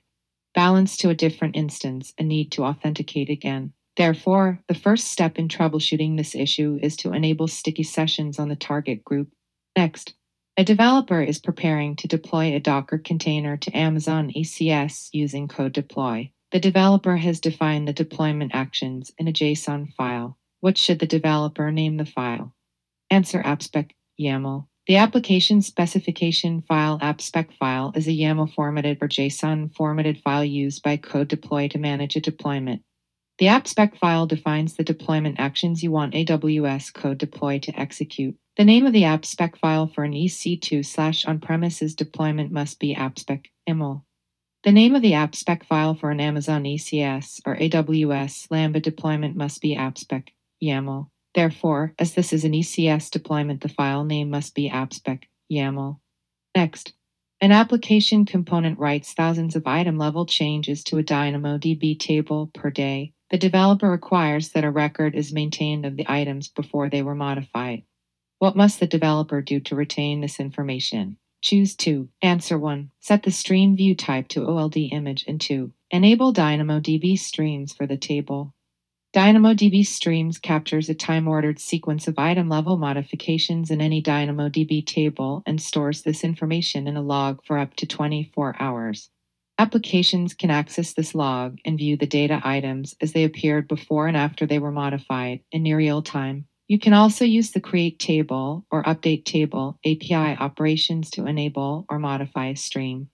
[0.56, 3.74] balanced to a different instance and need to authenticate again.
[3.98, 8.56] Therefore, the first step in troubleshooting this issue is to enable sticky sessions on the
[8.56, 9.30] target group.
[9.78, 10.16] Next,
[10.58, 16.32] a developer is preparing to deploy a Docker container to Amazon ECS using code deploy.
[16.52, 20.38] The developer has defined the deployment actions in a JSON file.
[20.62, 22.54] What should the developer name the file?
[23.10, 24.68] Answer AppSpec YAML.
[24.88, 30.84] The application specification file AppSpec file is a YAML formatted or JSON formatted file used
[30.84, 32.82] by code deploy to manage a deployment.
[33.40, 38.38] The AppSpec file defines the deployment actions you want AWS code deploy to execute.
[38.58, 43.48] The name of the AppSpec file for an EC2 slash on-premises deployment must be AppSpec
[43.68, 44.04] YAML.
[44.64, 49.62] The name of the AppSpec file for an Amazon ECS or AWS Lambda deployment must
[49.62, 50.30] be AppSpec
[50.64, 51.10] YAML.
[51.34, 56.00] Therefore, as this is an ECS deployment, the file name must be AppSpec YAML.
[56.56, 56.94] Next,
[57.42, 63.12] an application component writes thousands of item level changes to a DynamoDB table per day
[63.32, 67.84] the developer requires that a record is maintained of the items before they were modified.
[68.40, 71.18] What must the developer do to retain this information?
[71.42, 72.10] Choose 2.
[72.22, 72.92] Answer 1.
[73.00, 75.72] Set the stream view type to OLD image and 2.
[75.92, 78.54] Enable DynamoDB streams for the table.
[79.16, 86.02] DynamoDB streams captures a time-ordered sequence of item-level modifications in any DynamoDB table and stores
[86.02, 89.10] this information in a log for up to 24 hours.
[89.58, 94.18] Applications can access this log and view the data items as they appeared before and
[94.18, 96.48] after they were modified in near real time.
[96.68, 102.00] You can also use the create table or update table API operations to enable or
[102.00, 103.10] modify a stream.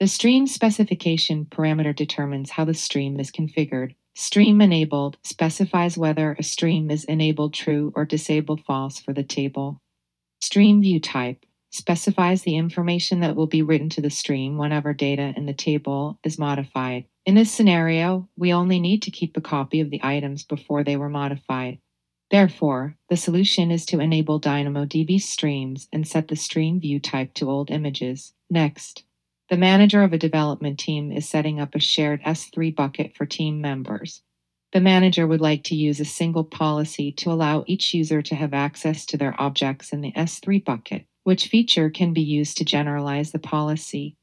[0.00, 3.94] The stream specification parameter determines how the stream is configured.
[4.16, 9.80] Stream enabled specifies whether a stream is enabled true or disabled false for the table.
[10.40, 15.32] Stream view type specifies the information that will be written to the stream whenever data
[15.36, 17.04] in the table is modified.
[17.26, 20.96] In this scenario, we only need to keep a copy of the items before they
[20.96, 21.78] were modified.
[22.30, 27.50] Therefore, the solution is to enable DynamoDB streams and set the stream view type to
[27.50, 28.34] old images.
[28.50, 29.04] Next,
[29.48, 33.60] the manager of a development team is setting up a shared S3 bucket for team
[33.60, 34.22] members.
[34.72, 38.52] The manager would like to use a single policy to allow each user to have
[38.52, 43.32] access to their objects in the S3 bucket which feature can be used to generalize
[43.32, 44.16] the policy.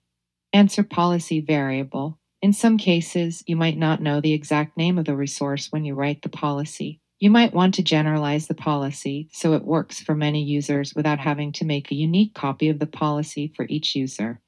[0.53, 2.17] Answer policy variable.
[2.41, 5.93] In some cases, you might not know the exact name of the resource when you
[5.93, 6.99] write the policy.
[7.17, 11.53] You might want to generalize the policy so it works for many users without having
[11.53, 14.41] to make a unique copy of the policy for each user.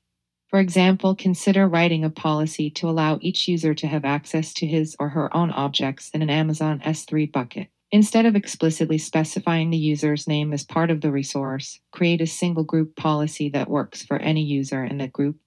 [0.50, 4.98] For example, consider writing a policy to allow each user to have access to his
[5.00, 7.70] or her own objects in an Amazon S3 bucket.
[7.90, 12.66] Instead of explicitly specifying the user's name as part of the resource, create a single
[12.66, 15.38] group policy that works for any user in that group.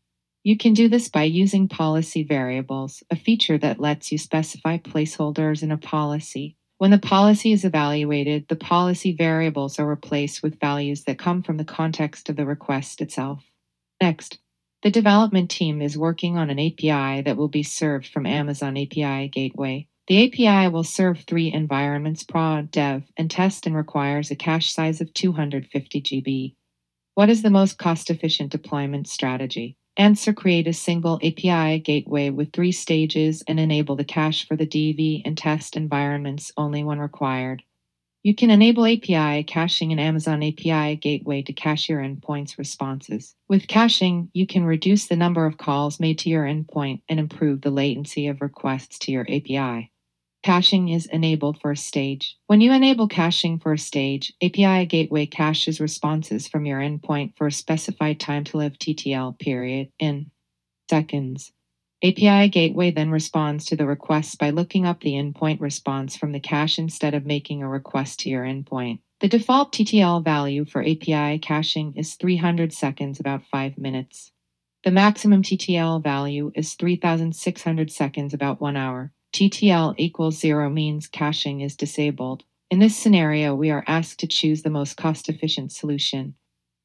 [0.42, 5.62] You can do this by using policy variables, a feature that lets you specify placeholders
[5.62, 6.56] in a policy.
[6.80, 11.58] When the policy is evaluated, the policy variables are replaced with values that come from
[11.58, 13.44] the context of the request itself.
[14.00, 14.38] Next,
[14.82, 19.28] the development team is working on an API that will be served from Amazon API
[19.28, 19.88] Gateway.
[20.06, 25.02] The API will serve three environments prod, dev, and test and requires a cache size
[25.02, 26.54] of 250 GB.
[27.14, 29.76] What is the most cost efficient deployment strategy?
[30.00, 34.66] Answer create a single API gateway with three stages and enable the cache for the
[34.66, 37.62] DV and test environments only when required.
[38.22, 43.34] You can enable API caching in Amazon API Gateway to cache your endpoint's responses.
[43.46, 47.60] With caching, you can reduce the number of calls made to your endpoint and improve
[47.60, 49.92] the latency of requests to your API.
[50.42, 52.36] Caching is enabled for a stage.
[52.46, 57.46] When you enable caching for a stage, API Gateway caches responses from your endpoint for
[57.46, 60.30] a specified time to live TTL period in
[60.88, 61.52] seconds.
[62.02, 66.40] API Gateway then responds to the request by looking up the endpoint response from the
[66.40, 69.00] cache instead of making a request to your endpoint.
[69.20, 74.32] The default TTL value for API caching is 300 seconds, about 5 minutes.
[74.84, 79.12] The maximum TTL value is 3600 seconds, about 1 hour.
[79.32, 82.44] TTL equals zero means caching is disabled.
[82.70, 86.34] In this scenario, we are asked to choose the most cost efficient solution.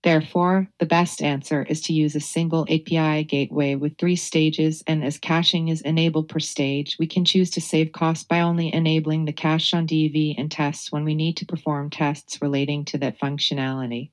[0.05, 5.03] Therefore, the best answer is to use a single API gateway with three stages, and
[5.03, 9.25] as caching is enabled per stage, we can choose to save cost by only enabling
[9.25, 13.19] the cache on DV and tests when we need to perform tests relating to that
[13.19, 14.11] functionality.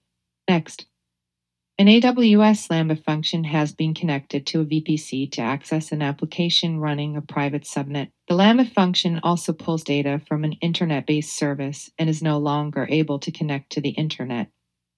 [0.49, 0.87] Next,
[1.83, 7.17] an AWS Lambda function has been connected to a VPC to access an application running
[7.17, 8.11] a private subnet.
[8.29, 12.87] The Lambda function also pulls data from an internet based service and is no longer
[12.89, 14.47] able to connect to the internet.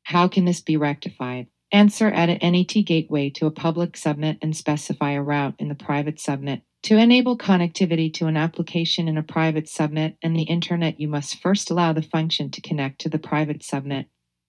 [0.02, 1.46] How can this be rectified?
[1.72, 5.74] Answer add an NAT gateway to a public subnet and specify a route in the
[5.74, 6.60] private subnet.
[6.82, 11.40] To enable connectivity to an application in a private subnet and the internet, you must
[11.40, 14.04] first allow the function to connect to the private subnet.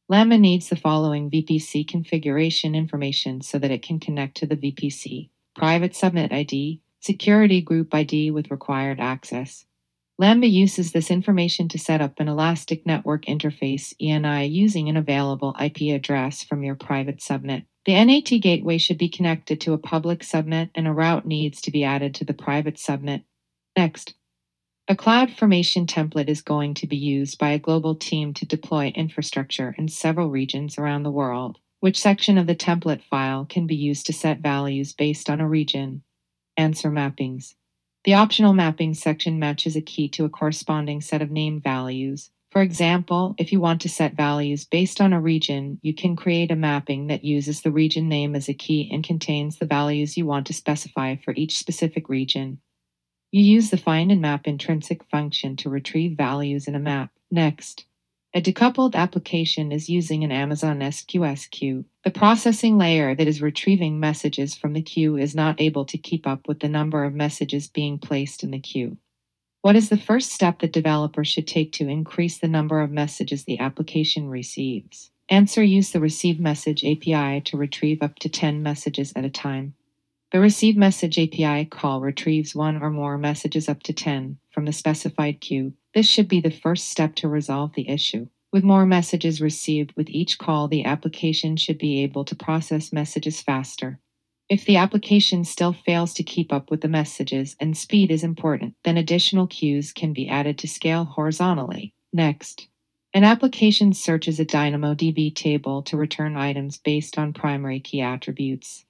[0.08, 5.30] Lambda needs the following VPC configuration information so that it can connect to the VPC
[5.56, 9.66] private subnet ID, security group ID with required access.
[10.18, 15.56] Lambda uses this information to set up an Elastic Network Interface ENI using an available
[15.60, 17.66] IP address from your private subnet.
[17.86, 21.72] The NAT gateway should be connected to a public subnet and a route needs to
[21.72, 23.24] be added to the private subnet.
[23.78, 24.14] Next,
[24.88, 28.90] a cloud formation template is going to be used by a global team to deploy
[28.90, 31.58] infrastructure in several regions around the world.
[31.80, 35.48] Which section of the template file can be used to set values based on a
[35.48, 36.04] region?
[36.56, 37.56] Answer mappings.
[38.04, 42.30] The optional mapping section matches a key to a corresponding set of name values.
[42.52, 46.52] For example, if you want to set values based on a region, you can create
[46.52, 50.28] a mapping that uses the region name as a key and contains the values you
[50.28, 52.60] want to specify for each specific region.
[53.36, 57.12] You use the FindInMap intrinsic function to retrieve values in a map.
[57.30, 57.84] Next,
[58.34, 61.84] a decoupled application is using an Amazon SQS queue.
[62.06, 66.26] The processing layer that is retrieving messages from the queue is not able to keep
[66.26, 68.96] up with the number of messages being placed in the queue.
[69.64, 73.44] What is the first step that developers should take to increase the number of messages
[73.44, 75.12] the application receives?
[75.28, 79.74] Answer use the Receive Message API to retrieve up to 10 messages at a time.
[80.36, 84.74] The Receive Message API call retrieves one or more messages up to 10 from the
[84.74, 85.72] specified queue.
[85.94, 88.28] This should be the first step to resolve the issue.
[88.52, 93.42] With more messages received with each call, the application should be able to process messages
[93.42, 94.02] faster.
[94.50, 98.76] If the application still fails to keep up with the messages and speed is important,
[98.84, 101.94] then additional queues can be added to scale horizontally.
[102.12, 102.68] Next,
[103.14, 108.84] an application searches a DynamoDB table to return items based on primary key attributes.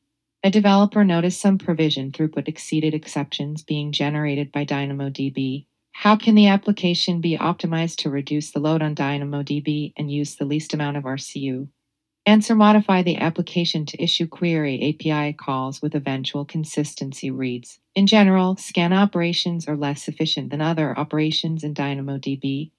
[0.45, 5.65] A developer noticed some provision throughput exceeded exceptions being generated by DynamoDB.
[5.91, 10.45] How can the application be optimized to reduce the load on DynamoDB and use the
[10.45, 11.69] least amount of RCU?
[12.27, 17.79] Answer modify the application to issue query API calls with eventual consistency reads.
[17.95, 22.69] In general, scan operations are less efficient than other operations in DynamoDB,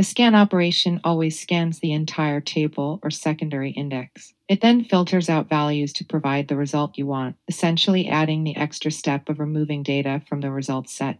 [0.00, 4.32] a scan operation always scans the entire table or secondary index.
[4.48, 8.90] It then filters out values to provide the result you want, essentially adding the extra
[8.90, 11.18] step of removing data from the result set.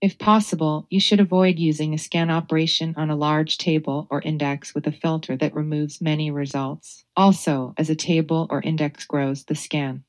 [0.00, 4.76] If possible, you should avoid using a scan operation on a large table or index
[4.76, 7.04] with a filter that removes many results.
[7.16, 10.04] Also, as a table or index grows, the scan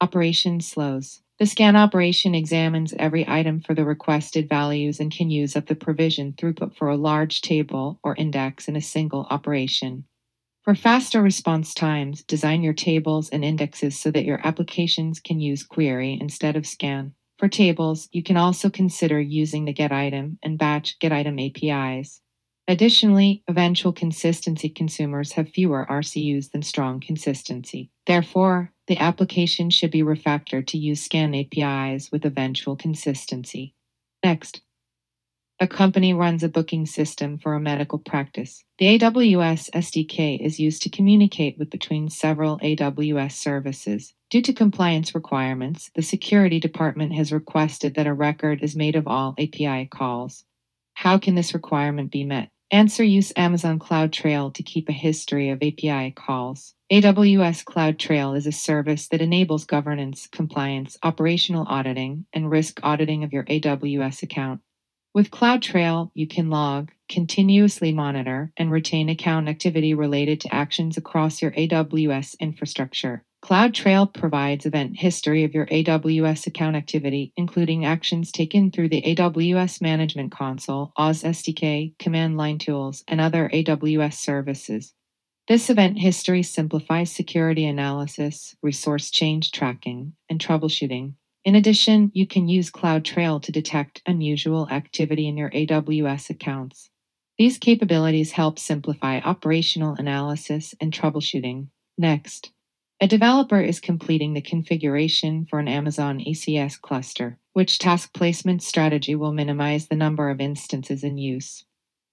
[0.00, 1.22] Operation slows.
[1.40, 5.74] The scan operation examines every item for the requested values and can use up the
[5.74, 10.04] provision throughput for a large table or index in a single operation.
[10.62, 15.64] For faster response times, design your tables and indexes so that your applications can use
[15.64, 17.14] query instead of scan.
[17.38, 22.20] For tables, you can also consider using the getItem and batch getItem APIs.
[22.68, 27.90] Additionally, eventual consistency consumers have fewer RCUs than strong consistency.
[28.06, 33.74] Therefore, the application should be refactored to use scan APIs with eventual consistency.
[34.22, 34.62] Next,
[35.60, 38.64] a company runs a booking system for a medical practice.
[38.78, 44.14] The AWS SDK is used to communicate with between several AWS services.
[44.30, 49.06] Due to compliance requirements, the security department has requested that a record is made of
[49.06, 50.44] all API calls.
[50.94, 52.50] How can this requirement be met?
[52.74, 56.74] Answer use Amazon CloudTrail to keep a history of API calls.
[56.90, 63.32] AWS CloudTrail is a service that enables governance, compliance, operational auditing, and risk auditing of
[63.32, 64.60] your AWS account.
[65.14, 71.40] With CloudTrail, you can log, continuously monitor, and retain account activity related to actions across
[71.40, 73.24] your AWS infrastructure.
[73.44, 79.82] CloudTrail provides event history of your AWS account activity, including actions taken through the AWS
[79.82, 84.94] Management Console, AWS SDK, command line tools, and other AWS services.
[85.46, 91.14] This event history simplifies security analysis, resource change tracking, and troubleshooting
[91.44, 96.88] in addition, you can use CloudTrail to detect unusual activity in your AWS accounts.
[97.36, 101.68] These capabilities help simplify operational analysis and troubleshooting.
[101.98, 102.50] Next,
[103.00, 109.14] a developer is completing the configuration for an Amazon ECS cluster, which task placement strategy
[109.14, 111.64] will minimize the number of instances in use.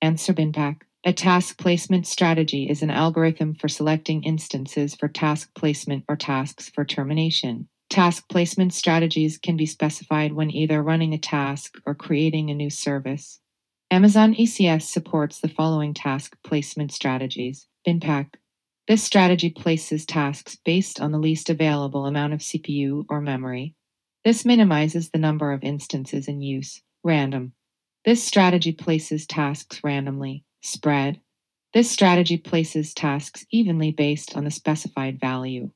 [0.02, 0.82] Answer binpack.
[1.04, 6.70] A task placement strategy is an algorithm for selecting instances for task placement or tasks
[6.70, 7.68] for termination.
[7.90, 12.70] Task placement strategies can be specified when either running a task or creating a new
[12.70, 13.40] service.
[13.90, 18.36] Amazon ECS supports the following task placement strategies binpack.
[18.88, 23.76] This strategy places tasks based on the least available amount of CPU or memory.
[24.26, 26.82] This minimizes the number of instances in use.
[27.04, 27.54] Random.
[28.06, 30.44] This strategy places tasks randomly.
[30.64, 31.22] Spread.
[31.74, 35.70] This strategy places tasks evenly based on the specified value.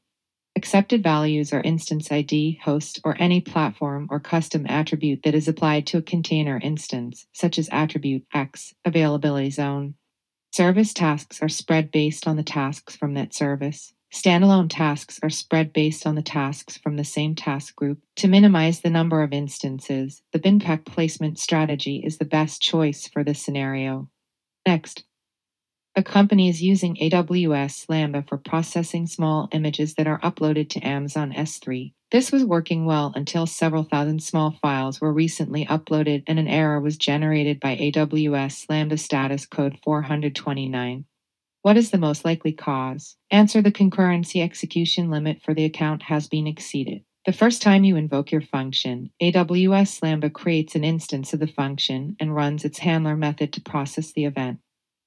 [0.56, 5.86] Accepted values are instance ID, host, or any platform or custom attribute that is applied
[5.88, 9.95] to a container instance, such as attribute X, availability zone.
[10.56, 13.93] Service tasks are spread based on the tasks from that service.
[14.10, 17.99] Standalone tasks are spread based on the tasks from the same task group.
[18.16, 23.06] To minimize the number of instances, the bin pack placement strategy is the best choice
[23.06, 24.10] for this scenario.
[24.66, 25.03] Next,
[25.98, 31.32] a company is using AWS Lambda for processing small images that are uploaded to Amazon
[31.32, 31.93] S3.
[32.12, 36.82] This was working well until several thousand small files were recently uploaded and an error
[36.82, 41.06] was generated by AWS Lambda status code 429.
[41.62, 43.16] What is the most likely cause?
[43.32, 47.04] Answer the concurrency execution limit for the account has been exceeded.
[47.26, 52.18] The first time you invoke your function, AWS Lambda creates an instance of the function
[52.20, 54.60] and runs its handler method to process the event.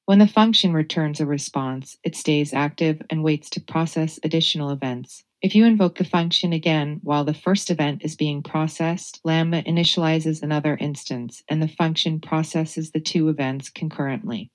[0.09, 5.23] When the function returns a response, it stays active and waits to process additional events.
[5.43, 10.43] If you invoke the function again while the first event is being processed, Lambda initializes
[10.43, 14.51] another instance and the function processes the two events concurrently.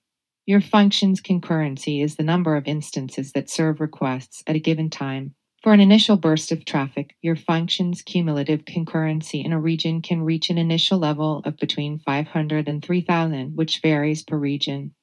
[0.48, 5.36] Your function's concurrency is the number of instances that serve requests at a given time.
[5.62, 10.50] For an initial burst of traffic, your function's cumulative concurrency in a region can reach
[10.50, 14.96] an initial level of between 500 and 3000, which varies per region.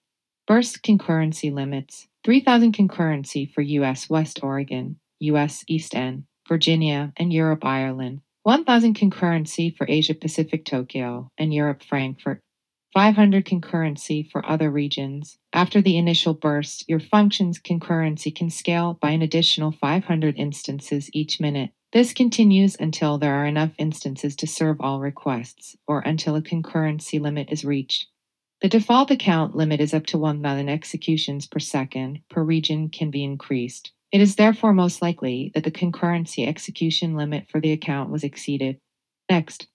[0.51, 7.65] Burst concurrency limits 3000 concurrency for US West Oregon, US East End, Virginia, and Europe
[7.65, 12.41] Ireland, 1000 concurrency for Asia Pacific Tokyo and Europe Frankfurt,
[12.93, 15.39] 500 concurrency for other regions.
[15.53, 21.39] After the initial burst, your function's concurrency can scale by an additional 500 instances each
[21.39, 21.71] minute.
[21.93, 27.21] This continues until there are enough instances to serve all requests, or until a concurrency
[27.21, 28.09] limit is reached.
[28.61, 33.25] The default account limit is up to 1,000 executions per second per region can be
[33.25, 33.93] increased.
[34.13, 38.79] It is therefore most likely that the concurrency execution limit for the account was exceeded.
[39.31, 39.69] Next,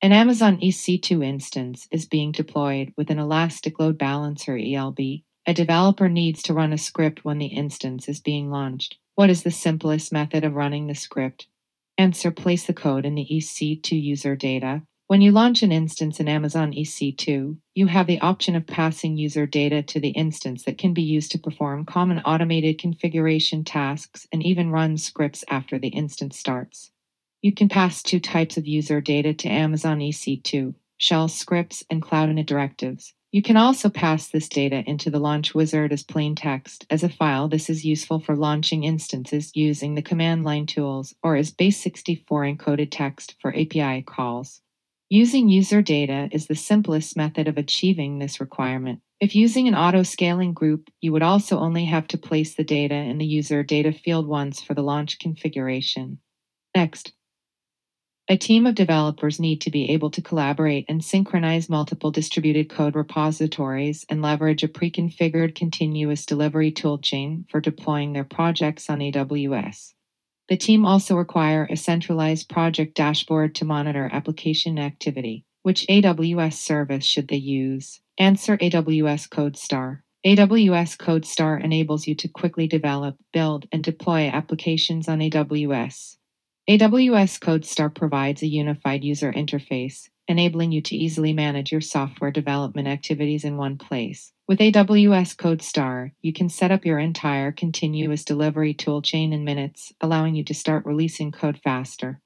[0.00, 4.98] an Amazon EC2 instance is being deployed with an Elastic Load Balancer ELB.
[5.46, 8.96] A developer needs to run a script when the instance is being launched.
[9.14, 11.48] What is the simplest method of running the script?
[11.98, 14.82] Answer Place the code in the EC2 user data
[15.12, 19.44] when you launch an instance in Amazon EC2, you have the option of passing user
[19.44, 24.42] data to the instance that can be used to perform common automated configuration tasks and
[24.42, 26.92] even run scripts after the instance starts.
[27.42, 32.30] You can pass two types of user data to Amazon EC2 shell scripts and Cloud
[32.30, 33.12] Init directives.
[33.32, 37.10] You can also pass this data into the Launch Wizard as plain text as a
[37.10, 37.48] file.
[37.48, 42.88] This is useful for launching instances using the command line tools or as base64 encoded
[42.90, 44.62] text for API calls.
[45.12, 49.00] Using user data is the simplest method of achieving this requirement.
[49.20, 52.94] If using an auto scaling group, you would also only have to place the data
[52.94, 56.18] in the user data field once for the launch configuration.
[56.74, 57.12] Next,
[58.26, 62.96] a team of developers need to be able to collaborate and synchronize multiple distributed code
[62.96, 69.92] repositories and leverage a pre-configured continuous delivery toolchain for deploying their projects on AWS.
[70.52, 75.46] The team also require a centralized project dashboard to monitor application activity.
[75.62, 78.02] Which AWS service should they use?
[78.18, 80.00] Answer AWS CodeStar.
[80.26, 86.18] AWS CodeStar enables you to quickly develop, build, and deploy applications on AWS.
[86.68, 92.88] AWS CodeStar provides a unified user interface, enabling you to easily manage your software development
[92.88, 94.32] activities in one place.
[94.48, 100.34] With AWS CodeStar, you can set up your entire continuous delivery toolchain in minutes, allowing
[100.34, 102.20] you to start releasing code faster.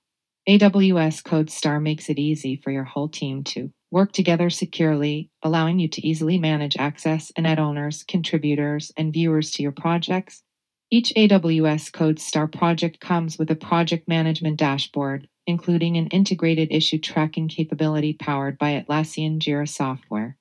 [0.49, 5.89] AWS CodeStar makes it easy for your whole team to work together securely, allowing you
[5.89, 10.43] to easily manage access and add owners, contributors, and viewers to your projects
[10.89, 17.49] each AWS CodeStar project comes with a project management dashboard, including an integrated issue tracking
[17.49, 20.37] capability powered by Atlassian Jira software.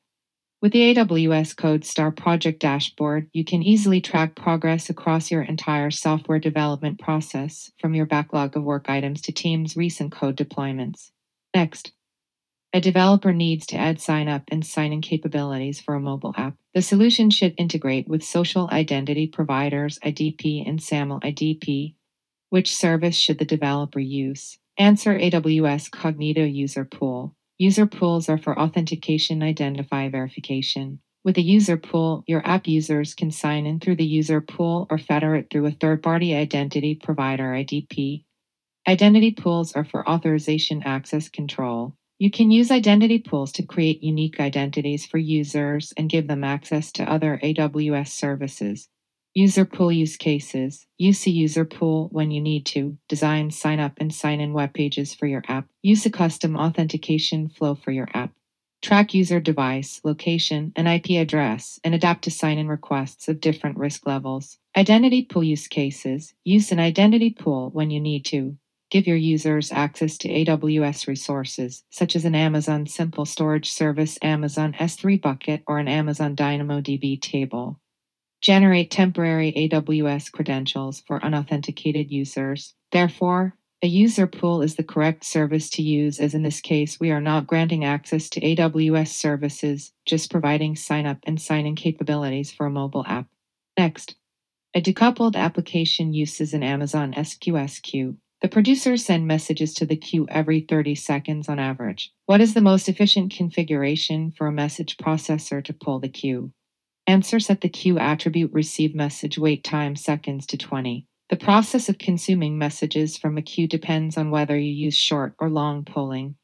[0.61, 6.39] With the AWS CodeStar project dashboard, you can easily track progress across your entire software
[6.39, 11.11] development process, from your backlog of work items to teams' recent code deployments.
[11.53, 11.91] Next,
[12.73, 16.55] a developer needs to add sign up and sign in capabilities for a mobile app.
[16.73, 21.95] The solution should integrate with social identity providers IDP and SAML IDP.
[22.49, 24.57] Which service should the developer use?
[24.77, 27.33] Answer AWS Cognito User Pool.
[27.57, 30.99] User pools are for authentication identify verification.
[31.23, 34.97] With a user pool, your app users can sign in through the user pool or
[34.97, 38.25] federate through a third party identity provider IDP.
[38.85, 41.95] Identity pools are for authorization access control.
[42.19, 46.91] You can use identity pools to create unique identities for users and give them access
[46.93, 48.89] to other AWS services.
[49.37, 50.87] User pool use cases.
[50.97, 52.97] Use a user pool when you need to.
[53.09, 55.67] Design sign up and sign in web pages for your app.
[55.83, 58.31] Use a custom authentication flow for your app.
[58.81, 63.77] Track user device, location, and IP address and adapt to sign in requests of different
[63.77, 64.57] risk levels.
[64.77, 66.33] Identity pool use cases.
[66.45, 68.55] Use an identity pool when you need to.
[68.89, 74.71] Give your users access to AWS resources, such as an Amazon Simple Storage Service, Amazon
[74.79, 77.81] S3 Bucket, or an Amazon DynamoDB table.
[78.41, 82.75] Generate temporary AWS credentials for unauthenticated users.
[82.91, 87.11] Therefore, a user pool is the correct service to use, as in this case, we
[87.11, 92.51] are not granting access to AWS services, just providing sign up and sign in capabilities
[92.51, 93.27] for a mobile app.
[93.77, 94.15] Next,
[94.73, 98.17] a decoupled application uses an Amazon SQS queue.
[98.41, 102.11] The producers send messages to the queue every 30 seconds on average.
[102.25, 106.51] What is the most efficient configuration for a message processor to pull the queue?
[107.07, 111.05] Answer set the queue attribute receive message wait time seconds to 20.
[111.29, 115.49] The process of consuming messages from a queue depends on whether you use short or
[115.49, 116.35] long polling.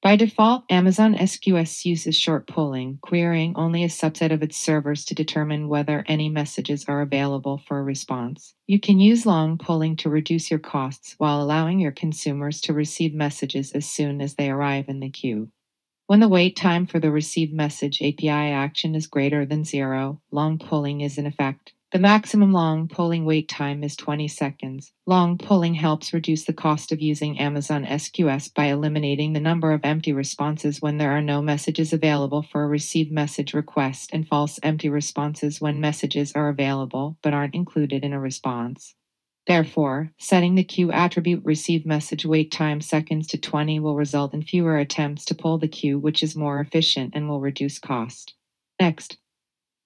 [0.00, 5.14] By default, Amazon SQS uses short polling, querying only a subset of its servers to
[5.14, 8.54] determine whether any messages are available for a response.
[8.66, 13.12] You can use long polling to reduce your costs while allowing your consumers to receive
[13.12, 15.50] messages as soon as they arrive in the queue.
[16.08, 20.56] When the wait time for the received message API action is greater than zero, long
[20.56, 21.74] polling is in effect.
[21.92, 24.94] The maximum long polling wait time is 20 seconds.
[25.04, 29.84] Long polling helps reduce the cost of using Amazon SQS by eliminating the number of
[29.84, 34.58] empty responses when there are no messages available for a received message request and false
[34.62, 38.94] empty responses when messages are available but aren't included in a response.
[39.48, 44.42] Therefore, setting the queue attribute receive message wait time seconds to 20 will result in
[44.42, 48.34] fewer attempts to pull the queue, which is more efficient and will reduce cost.
[48.78, 49.16] Next,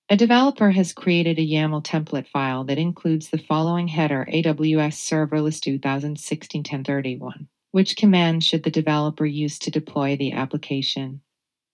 [0.08, 5.60] a developer has created a YAML template file that includes the following header AWS Serverless
[5.60, 7.46] 2016 1031.
[7.70, 11.20] Which command should the developer use to deploy the application?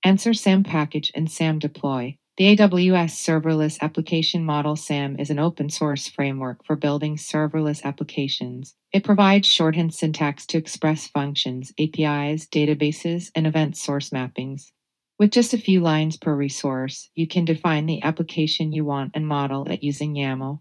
[0.05, 2.19] Answer SAM package and SAM deploy.
[2.39, 8.77] The AWS Serverless Application Model SAM is an open source framework for building serverless applications.
[8.93, 14.71] It provides shorthand syntax to express functions, APIs, databases, and event source mappings.
[15.19, 19.27] With just a few lines per resource, you can define the application you want and
[19.27, 20.61] model it using YAML.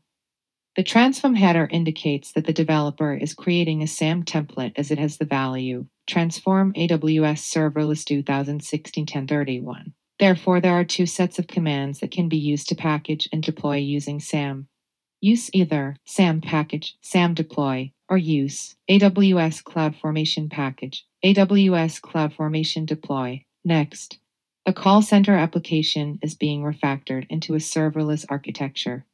[0.77, 5.17] The transform header indicates that the developer is creating a SAM template as it has
[5.17, 9.93] the value transform AWS serverless 2016 1031.
[10.19, 13.77] Therefore, there are two sets of commands that can be used to package and deploy
[13.77, 14.67] using SAM.
[15.21, 23.43] Use either SAM package, SAM deploy, or use AWS CloudFormation package, AWS CloudFormation deploy.
[23.63, 24.19] Next,
[24.65, 29.05] a call center application is being refactored into a serverless architecture.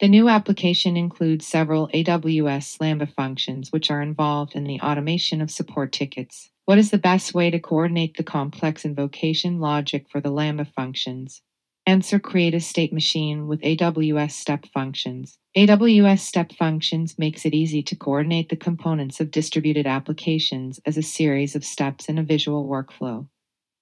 [0.00, 5.50] The new application includes several AWS Lambda functions which are involved in the automation of
[5.50, 6.50] support tickets.
[6.68, 11.40] What is the best way to coordinate the complex invocation logic for the Lambda functions?
[11.86, 15.38] Answer Create a state machine with AWS step functions.
[15.56, 21.02] AWS step functions makes it easy to coordinate the components of distributed applications as a
[21.02, 23.26] series of steps in a visual workflow.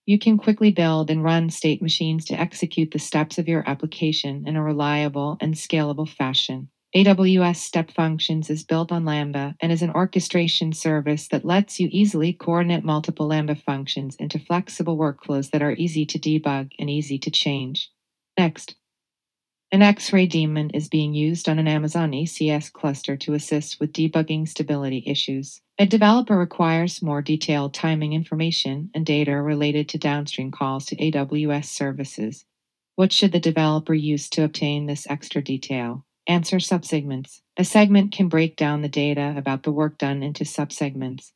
[0.06, 4.46] You can quickly build and run state machines to execute the steps of your application
[4.46, 6.68] in a reliable and scalable fashion.
[6.96, 11.90] AWS Step Functions is built on Lambda and is an orchestration service that lets you
[11.92, 17.18] easily coordinate multiple Lambda functions into flexible workflows that are easy to debug and easy
[17.18, 17.90] to change.
[18.38, 18.76] Next,
[19.70, 24.48] an X-ray daemon is being used on an Amazon ECS cluster to assist with debugging
[24.48, 25.60] stability issues.
[25.78, 31.66] A developer requires more detailed timing information and data related to downstream calls to AWS
[31.66, 32.46] services.
[32.94, 36.06] What should the developer use to obtain this extra detail?
[36.28, 37.40] Answer subsegments.
[37.56, 41.30] A segment can break down the data about the work done into subsegments.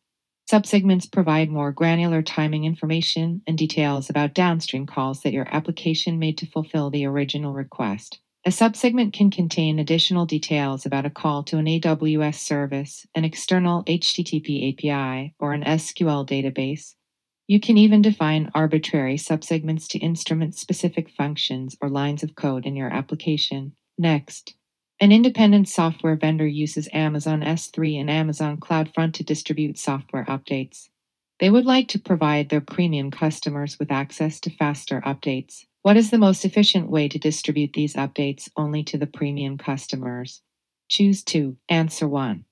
[0.51, 6.37] Subsegments provide more granular timing information and details about downstream calls that your application made
[6.39, 8.19] to fulfill the original request.
[8.45, 13.85] A subsegment can contain additional details about a call to an AWS service, an external
[13.85, 16.95] HTTP API, or an SQL database.
[17.47, 22.75] You can even define arbitrary subsegments to instrument specific functions or lines of code in
[22.75, 23.73] your application.
[23.99, 24.55] Next,
[25.01, 30.91] an independent software vendor uses Amazon S3 and Amazon CloudFront to distribute software updates.
[31.39, 35.65] They would like to provide their premium customers with access to faster updates.
[35.81, 40.43] What is the most efficient way to distribute these updates only to the premium customers?
[40.89, 41.57] Choose 2.
[41.71, 42.45] Answer 1.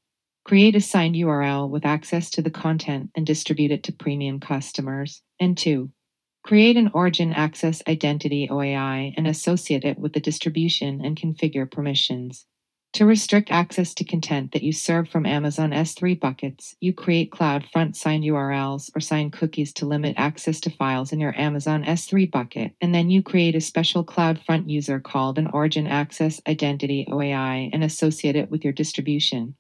[0.47, 5.21] Create a signed URL with access to the content and distribute it to premium customers.
[5.39, 5.91] And 2.
[6.49, 12.47] Create an origin access identity OAI and associate it with the distribution and configure permissions.
[12.95, 17.97] To restrict access to content that you serve from Amazon S3 buckets, you create CloudFront
[17.97, 22.73] signed URLs or signed cookies to limit access to files in your Amazon S3 bucket,
[22.81, 27.85] and then you create a special CloudFront user called an Origin Access Identity OAI and
[27.85, 29.55] associate it with your distribution.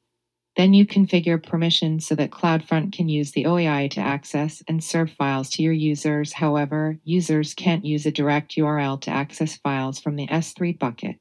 [0.59, 5.12] Then you configure permissions so that CloudFront can use the OAI to access and serve
[5.12, 6.32] files to your users.
[6.32, 11.14] However, users can't use a direct URL to access files from the S3 bucket.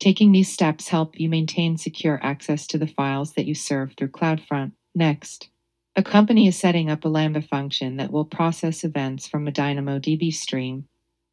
[0.00, 4.08] Taking these steps help you maintain secure access to the files that you serve through
[4.08, 4.72] CloudFront.
[4.94, 5.50] Next,
[5.94, 10.32] a company is setting up a Lambda function that will process events from a DynamoDB
[10.32, 10.88] stream.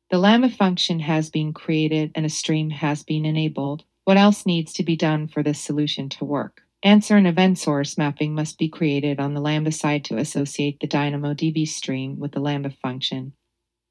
[0.09, 3.85] The Lambda function has been created and a stream has been enabled.
[4.03, 6.64] What else needs to be done for this solution to work?
[6.85, 10.87] Answer and event source mapping must be created on the Lambda side to associate the
[10.87, 13.33] DynamoDB stream with the Lambda function.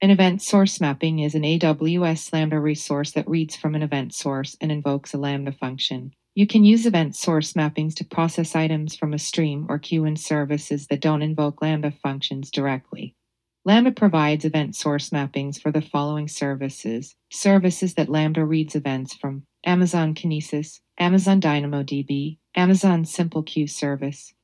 [0.00, 4.56] An event source mapping is an AWS Lambda resource that reads from an event source
[4.60, 6.12] and invokes a Lambda function.
[6.36, 10.14] You can use event source mappings to process items from a stream or queue in
[10.14, 13.16] services that don't invoke Lambda functions directly.
[13.66, 19.46] Lambda provides event source mappings for the following services services that Lambda reads events from
[19.64, 24.34] Amazon Kinesis, Amazon DynamoDB, Amazon Simple Queue Service.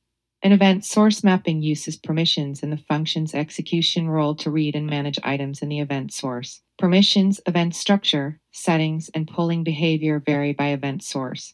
[0.41, 5.19] An event source mapping uses permissions in the function's execution role to read and manage
[5.21, 6.63] items in the event source.
[6.79, 11.53] Permissions, event structure, settings, and polling behavior vary by event source.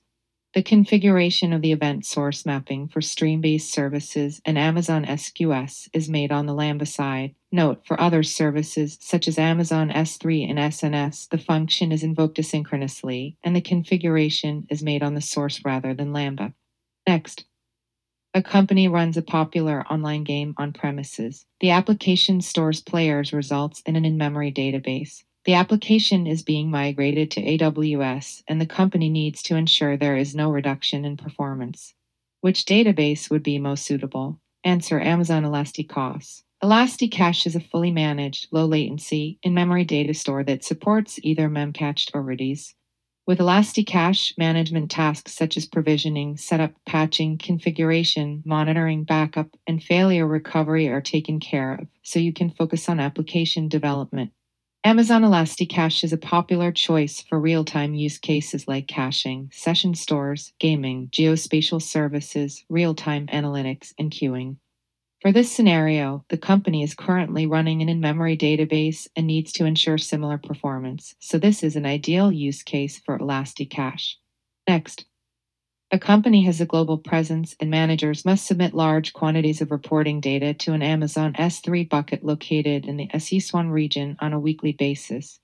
[0.53, 6.07] The configuration of the event source mapping for stream based services and Amazon SQS is
[6.07, 7.36] made on the Lambda side.
[7.52, 13.38] Note for other services such as Amazon S3 and SNS, the function is invoked asynchronously
[13.41, 16.54] and the configuration is made on the source rather than Lambda.
[17.08, 17.45] Next,
[18.34, 21.45] a company runs a popular online game on premises.
[21.62, 25.24] The application stores players' results in an in memory database.
[25.45, 30.36] The application is being migrated to AWS, and the company needs to ensure there is
[30.36, 31.93] no reduction in performance.
[32.41, 34.41] Which database would be most suitable?
[34.66, 36.43] Answer Amazon ElastiCache.
[36.64, 42.10] ElastiCache is a fully managed, low latency, in memory data store that supports either Memcached
[42.16, 42.74] or Redis.
[43.28, 50.88] With ElastiCache, management tasks such as provisioning, setup, patching, configuration, monitoring, backup, and failure recovery
[50.88, 54.32] are taken care of, so you can focus on application development.
[54.84, 60.53] Amazon Elasticache is a popular choice for real time use cases like caching, session stores,
[60.60, 64.55] gaming, geospatial services, real time analytics, and queuing.
[65.22, 69.65] For this scenario, the company is currently running an in memory database and needs to
[69.65, 74.18] ensure similar performance, so this is an ideal use case for Elasticache.
[74.68, 75.05] Next,
[75.89, 80.53] a company has a global presence, and managers must submit large quantities of reporting data
[80.53, 85.39] to an Amazon S3 bucket located in the Sichuan region on a weekly basis.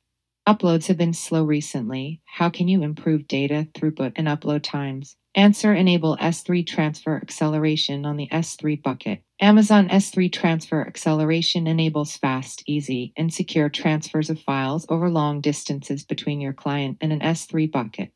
[0.48, 2.22] Uploads have been slow recently.
[2.26, 5.16] How can you improve data throughput and upload times?
[5.36, 9.24] Answer Enable S3 transfer acceleration on the S3 bucket.
[9.42, 16.04] Amazon S3 transfer acceleration enables fast, easy, and secure transfers of files over long distances
[16.04, 18.12] between your client and an S3 bucket.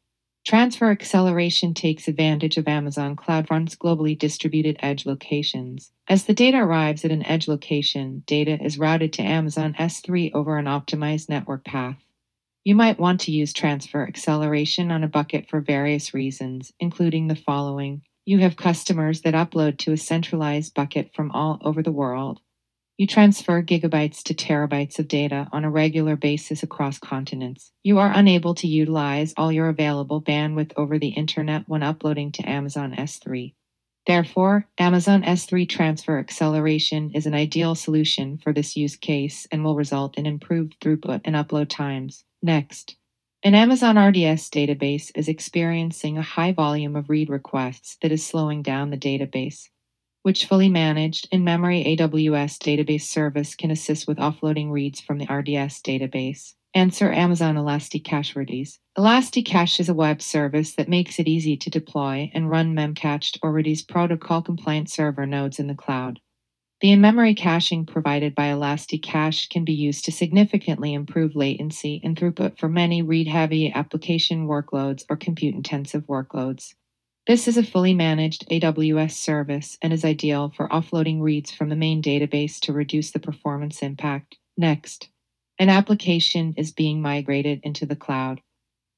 [0.45, 5.91] Transfer acceleration takes advantage of Amazon CloudFront's globally distributed edge locations.
[6.07, 10.59] As the data arrives at an edge location, data is routed to Amazon S3 over
[10.59, 11.97] an optimized network path.
[12.67, 17.35] You might want to use transfer acceleration on a bucket for various reasons, including the
[17.37, 18.01] following.
[18.25, 22.41] You have customers that upload to a centralized bucket from all over the world.
[22.97, 27.71] You transfer gigabytes to terabytes of data on a regular basis across continents.
[27.83, 32.49] You are unable to utilize all your available bandwidth over the internet when uploading to
[32.49, 33.53] Amazon S3.
[34.05, 39.77] Therefore, Amazon S3 transfer acceleration is an ideal solution for this use case and will
[39.77, 42.25] result in improved throughput and upload times.
[42.41, 42.95] Next,
[43.43, 48.61] an Amazon RDS database is experiencing a high volume of read requests that is slowing
[48.61, 49.69] down the database
[50.27, 55.33] which fully managed in memory AWS database service can assist with offloading reads from the
[55.33, 56.55] RDS database.
[56.73, 58.77] Answer Amazon Elasticache Redis.
[58.97, 63.53] Elasticache is a web service that makes it easy to deploy and run memcached or
[63.53, 66.19] Redis protocol compliant server nodes in the cloud.
[66.79, 72.15] The in memory caching provided by Elasticache can be used to significantly improve latency and
[72.15, 76.75] throughput for many read heavy application workloads or compute intensive workloads.
[77.25, 81.75] This is a fully managed AWS service and is ideal for offloading reads from the
[81.75, 84.37] main database to reduce the performance impact.
[84.55, 85.09] Next,
[85.57, 88.39] an application is being migrated into the cloud.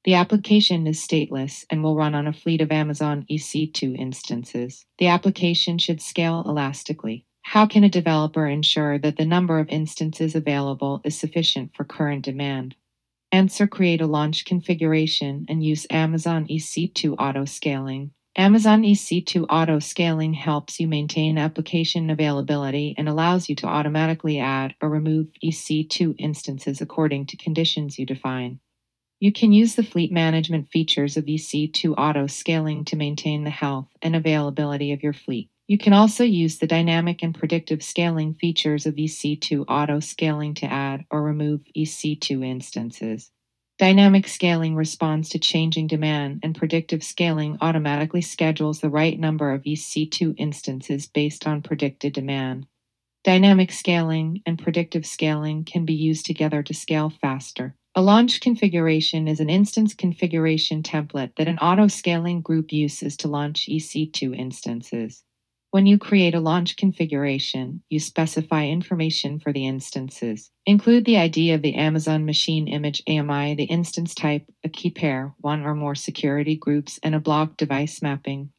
[0.04, 4.84] The application is stateless and will run on a fleet of Amazon EC2 instances.
[4.98, 7.24] The application should scale elastically.
[7.50, 12.24] How can a developer ensure that the number of instances available is sufficient for current
[12.24, 12.76] demand?
[13.32, 18.12] Answer Create a launch configuration and use Amazon EC2 auto scaling.
[18.36, 24.76] Amazon EC2 auto scaling helps you maintain application availability and allows you to automatically add
[24.80, 28.60] or remove EC2 instances according to conditions you define.
[29.18, 33.88] You can use the fleet management features of EC2 auto scaling to maintain the health
[34.00, 35.50] and availability of your fleet.
[35.70, 40.66] You can also use the dynamic and predictive scaling features of EC2 auto scaling to
[40.66, 43.30] add or remove EC2 instances.
[43.78, 49.62] Dynamic scaling responds to changing demand, and predictive scaling automatically schedules the right number of
[49.62, 52.66] EC2 instances based on predicted demand.
[53.22, 57.76] Dynamic scaling and predictive scaling can be used together to scale faster.
[57.94, 63.28] A launch configuration is an instance configuration template that an auto scaling group uses to
[63.28, 65.22] launch EC2 instances.
[65.72, 70.50] When you create a launch configuration, you specify information for the instances.
[70.66, 75.32] Include the ID of the Amazon Machine Image AMI, the instance type, a key pair,
[75.38, 78.50] one or more security groups, and a block device mapping.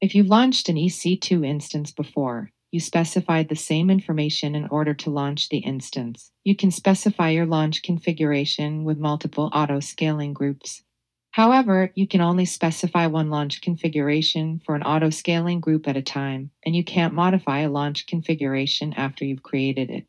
[0.00, 5.10] If you've launched an EC2 instance before, you specified the same information in order to
[5.10, 6.32] launch the instance.
[6.42, 10.82] You can specify your launch configuration with multiple auto scaling groups.
[11.30, 16.02] However, you can only specify one launch configuration for an auto scaling group at a
[16.02, 20.06] time, and you can't modify a launch configuration after you've created it.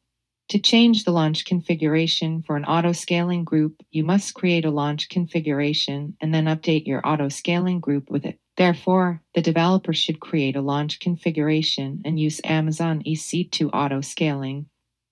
[0.49, 5.07] To change the launch configuration for an auto scaling group, you must create a launch
[5.09, 8.39] configuration and then update your auto scaling group with it.
[8.57, 14.65] Therefore, the developer should create a launch configuration and use Amazon EC2 auto scaling.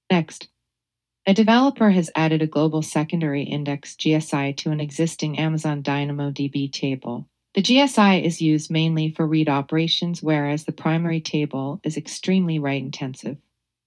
[0.09, 0.47] Next,
[1.27, 7.27] a developer has added a global secondary index GSI to an existing Amazon DynamoDB table.
[7.53, 12.81] The GSI is used mainly for read operations, whereas the primary table is extremely write
[12.81, 13.35] intensive.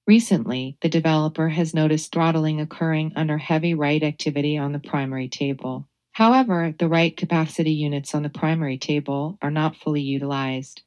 [0.06, 5.88] Recently, the developer has noticed throttling occurring under heavy write activity on the primary table.
[6.12, 10.82] However, the write capacity units on the primary table are not fully utilized.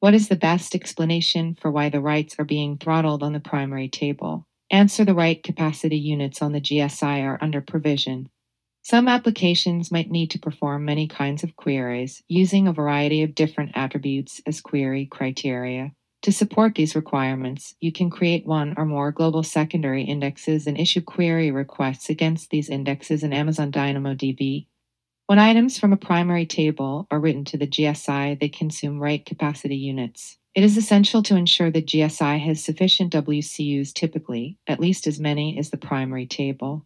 [0.00, 3.90] What is the best explanation for why the writes are being throttled on the primary
[3.90, 4.46] table?
[4.70, 8.28] Answer the write capacity units on the GSI are under provision.
[8.82, 13.72] Some applications might need to perform many kinds of queries using a variety of different
[13.74, 15.92] attributes as query criteria.
[16.22, 21.00] To support these requirements, you can create one or more global secondary indexes and issue
[21.00, 24.66] query requests against these indexes in Amazon DynamoDB.
[25.26, 29.76] When items from a primary table are written to the GSI, they consume write capacity
[29.76, 30.38] units.
[30.58, 35.56] It is essential to ensure that GSI has sufficient WCUs typically, at least as many
[35.56, 36.84] as the primary table.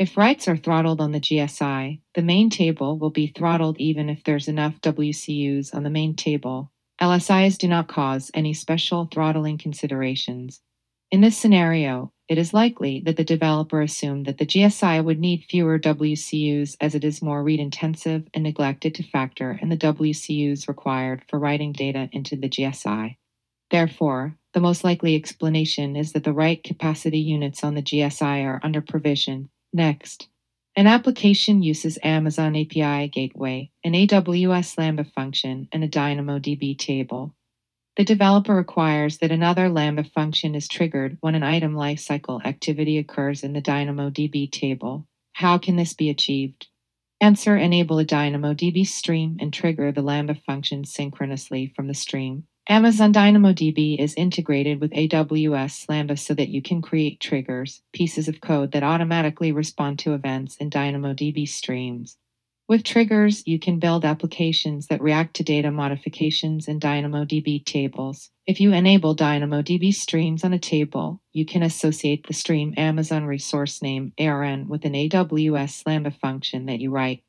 [0.00, 4.24] If writes are throttled on the GSI, the main table will be throttled even if
[4.24, 6.72] there's enough WCUs on the main table.
[7.00, 10.60] LSIs do not cause any special throttling considerations.
[11.14, 15.46] In this scenario, it is likely that the developer assumed that the GSI would need
[15.48, 20.66] fewer WCUs as it is more read intensive and neglected to factor in the WCUs
[20.66, 23.16] required for writing data into the GSI.
[23.70, 28.58] Therefore, the most likely explanation is that the write capacity units on the GSI are
[28.64, 29.50] under provision.
[29.72, 30.26] Next,
[30.74, 37.36] an application uses Amazon API Gateway, an AWS Lambda function, and a DynamoDB table.
[37.96, 43.44] The developer requires that another Lambda function is triggered when an item lifecycle activity occurs
[43.44, 45.06] in the DynamoDB table.
[45.34, 46.66] How can this be achieved?
[47.20, 52.48] Answer Enable a DynamoDB stream and trigger the Lambda function synchronously from the stream.
[52.68, 58.40] Amazon DynamoDB is integrated with AWS Lambda so that you can create triggers, pieces of
[58.40, 62.16] code that automatically respond to events in DynamoDB streams.
[62.66, 68.30] With triggers, you can build applications that react to data modifications in DynamoDB tables.
[68.46, 73.82] If you enable DynamoDB streams on a table, you can associate the stream Amazon resource
[73.82, 77.22] name ARN with an AWS Lambda function that you write.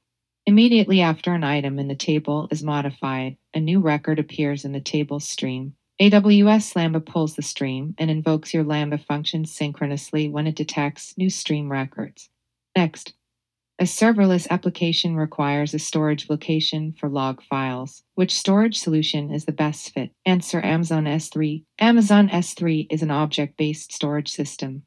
[0.45, 4.79] Immediately after an item in the table is modified, a new record appears in the
[4.79, 5.73] table stream.
[5.99, 11.29] AWS Lambda pulls the stream and invokes your Lambda function synchronously when it detects new
[11.29, 12.29] stream records.
[12.75, 13.13] Next,
[13.77, 18.03] a serverless application requires a storage location for log files.
[18.13, 20.11] Which storage solution is the best fit?
[20.25, 21.65] Answer Amazon S3.
[21.77, 24.83] Amazon S3 is an object based storage system.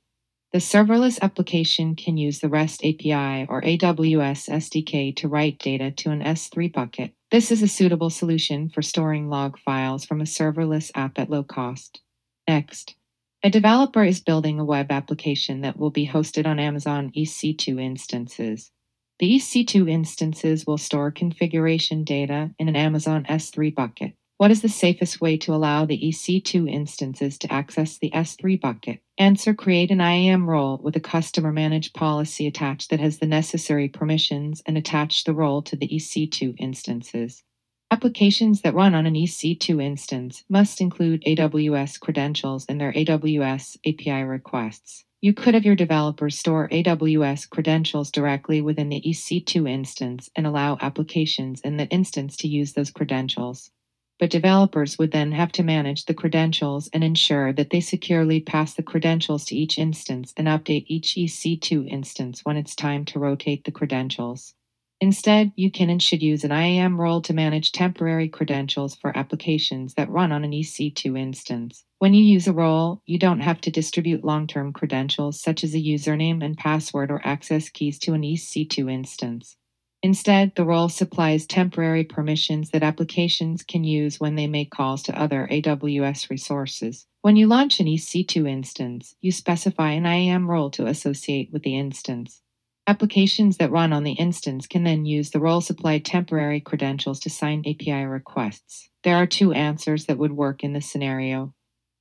[0.54, 6.10] The serverless application can use the REST API or AWS SDK to write data to
[6.10, 7.12] an S3 bucket.
[7.30, 11.42] This is a suitable solution for storing log files from a serverless app at low
[11.42, 12.00] cost.
[12.48, 12.94] Next,
[13.42, 18.72] a developer is building a web application that will be hosted on Amazon EC2 instances.
[19.18, 24.12] The EC2 instances will store configuration data in an Amazon S3 bucket.
[24.36, 29.00] What is the safest way to allow the EC2 instances to access the S3 bucket?
[29.18, 33.88] Answer Create an IAM role with a customer managed policy attached that has the necessary
[33.88, 37.42] permissions and attach the role to the EC2 instances.
[37.90, 44.22] Applications that run on an EC2 instance must include AWS credentials in their AWS API
[44.22, 45.04] requests.
[45.20, 50.78] You could have your developers store AWS credentials directly within the EC2 instance and allow
[50.80, 53.72] applications in that instance to use those credentials.
[54.20, 58.74] But developers would then have to manage the credentials and ensure that they securely pass
[58.74, 63.64] the credentials to each instance and update each EC2 instance when it's time to rotate
[63.64, 64.54] the credentials.
[65.00, 69.94] Instead, you can and should use an IAM role to manage temporary credentials for applications
[69.94, 71.84] that run on an EC2 instance.
[71.98, 75.74] When you use a role, you don't have to distribute long term credentials such as
[75.74, 79.56] a username and password or access keys to an EC2 instance.
[80.02, 85.20] Instead, the role supplies temporary permissions that applications can use when they make calls to
[85.20, 87.06] other AWS resources.
[87.22, 91.76] When you launch an EC2 instance, you specify an IAM role to associate with the
[91.76, 92.42] instance.
[92.88, 97.28] Applications that run on the instance can then use the role supplied temporary credentials to
[97.28, 98.88] sign API requests.
[99.04, 101.52] There are two answers that would work in this scenario.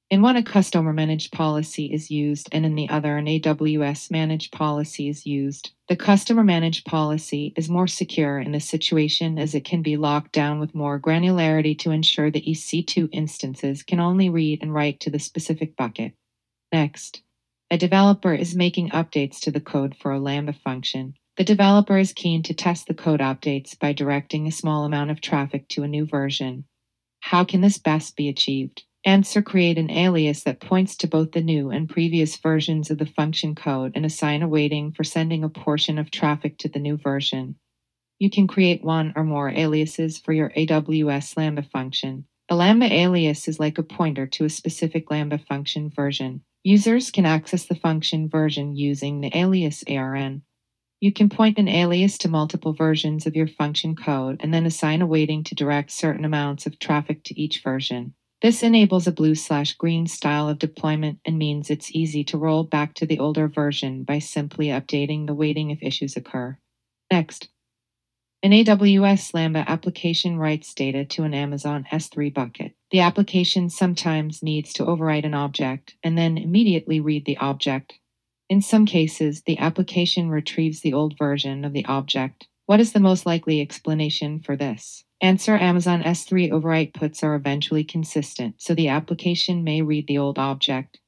[0.09, 4.53] In one, a customer managed policy is used, and in the other, an AWS managed
[4.53, 5.71] policy is used.
[5.89, 10.31] The customer managed policy is more secure in this situation as it can be locked
[10.31, 15.09] down with more granularity to ensure the EC2 instances can only read and write to
[15.09, 16.13] the specific bucket.
[16.71, 17.23] Next,
[17.69, 21.13] a developer is making updates to the code for a Lambda function.
[21.35, 25.19] The developer is keen to test the code updates by directing a small amount of
[25.19, 26.63] traffic to a new version.
[27.19, 28.83] How can this best be achieved?
[29.03, 33.05] Answer create an alias that points to both the new and previous versions of the
[33.05, 36.95] function code and assign a weighting for sending a portion of traffic to the new
[36.95, 37.55] version.
[38.17, 42.25] You can create one or more aliases for your AWS Lambda function.
[42.49, 46.41] A Lambda alias is like a pointer to a specific Lambda function version.
[46.63, 50.41] Users can access the function version using the alias ARN.
[50.99, 55.01] You can point an alias to multiple versions of your function code and then assign
[55.01, 58.15] a weighting to direct certain amounts of traffic to each version.
[58.41, 62.63] This enables a blue slash green style of deployment and means it's easy to roll
[62.63, 66.57] back to the older version by simply updating the weighting if issues occur.
[67.11, 67.49] Next,
[68.43, 72.73] An AWS Lambda application writes data to an Amazon S3 bucket.
[72.91, 77.97] The application sometimes needs to overwrite an object and then immediately read the object.
[78.47, 82.47] In some cases, the application retrieves the old version of the object.
[82.67, 85.03] What is the most likely explanation for this?
[85.19, 90.37] Answer Amazon S3 overwrite puts are eventually consistent, so the application may read the old
[90.37, 90.99] object.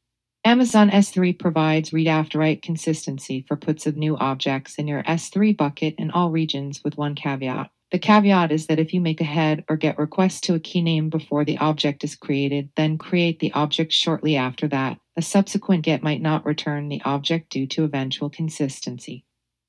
[0.45, 5.55] Amazon S3 provides read after write consistency for puts of new objects in your S3
[5.55, 7.69] bucket in all regions with one caveat.
[7.91, 10.81] The caveat is that if you make a head or get requests to a key
[10.81, 14.97] name before the object is created, then create the object shortly after that.
[15.17, 19.25] A subsequent get might not return the object due to eventual consistency.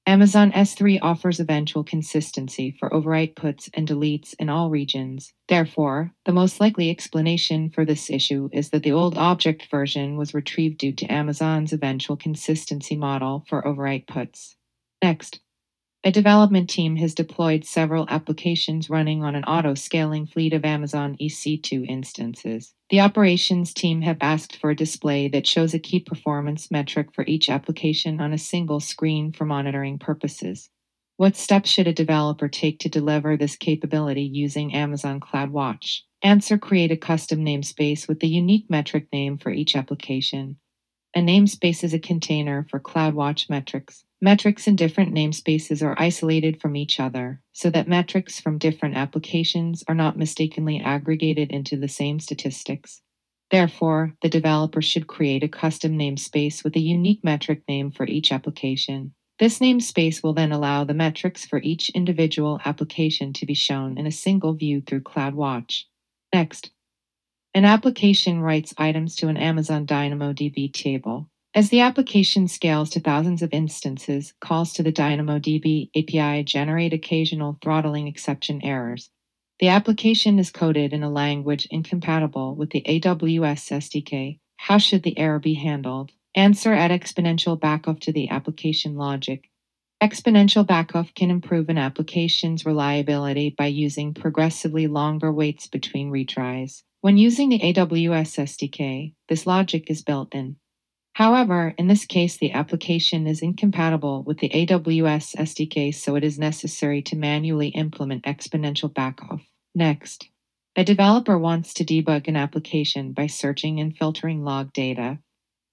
[0.06, 5.32] Amazon S3 offers eventual consistency for overwrite puts and deletes in all regions.
[5.48, 10.35] Therefore, the most likely explanation for this issue is that the old object version was
[10.35, 14.56] retrieved due to Amazon's eventual consistency model for overwrite puts.
[15.02, 15.40] Next,
[16.02, 21.14] a development team has deployed several applications running on an auto scaling fleet of Amazon
[21.20, 22.72] EC2 instances.
[22.89, 27.24] The operations team have asked for a display that shows a key performance metric for
[27.27, 30.70] each application on a single screen for monitoring purposes.
[31.18, 36.01] What steps should a developer take to deliver this capability using Amazon CloudWatch?
[36.22, 40.56] Answer Create a custom namespace with the unique metric name for each application.
[41.14, 44.05] A namespace is a container for CloudWatch metrics.
[44.22, 49.82] Metrics in different namespaces are isolated from each other so that metrics from different applications
[49.88, 53.01] are not mistakenly aggregated into the same statistics.
[53.51, 58.30] Therefore, the developer should create a custom namespace with a unique metric name for each
[58.30, 59.14] application.
[59.38, 64.06] This namespace will then allow the metrics for each individual application to be shown in
[64.06, 65.84] a single view through CloudWatch.
[66.30, 66.70] Next,
[67.55, 71.30] an application writes items to an Amazon DynamoDB table.
[71.52, 77.59] As the application scales to thousands of instances, calls to the DynamoDB API generate occasional
[77.60, 79.10] throttling exception errors.
[79.59, 84.39] The application is coded in a language incompatible with the AWS SDK.
[84.59, 86.12] How should the error be handled?
[86.36, 89.51] Answer add exponential backoff to the application logic.
[90.01, 96.85] Exponential backoff can improve an application's reliability by using progressively longer waits between retries.
[97.01, 100.60] When using the AWS SDK, this logic is built in.
[101.20, 106.38] However, in this case, the application is incompatible with the AWS SDK, so it is
[106.38, 109.42] necessary to manually implement exponential backoff.
[109.74, 110.30] Next,
[110.76, 115.18] a developer wants to debug an application by searching and filtering log data.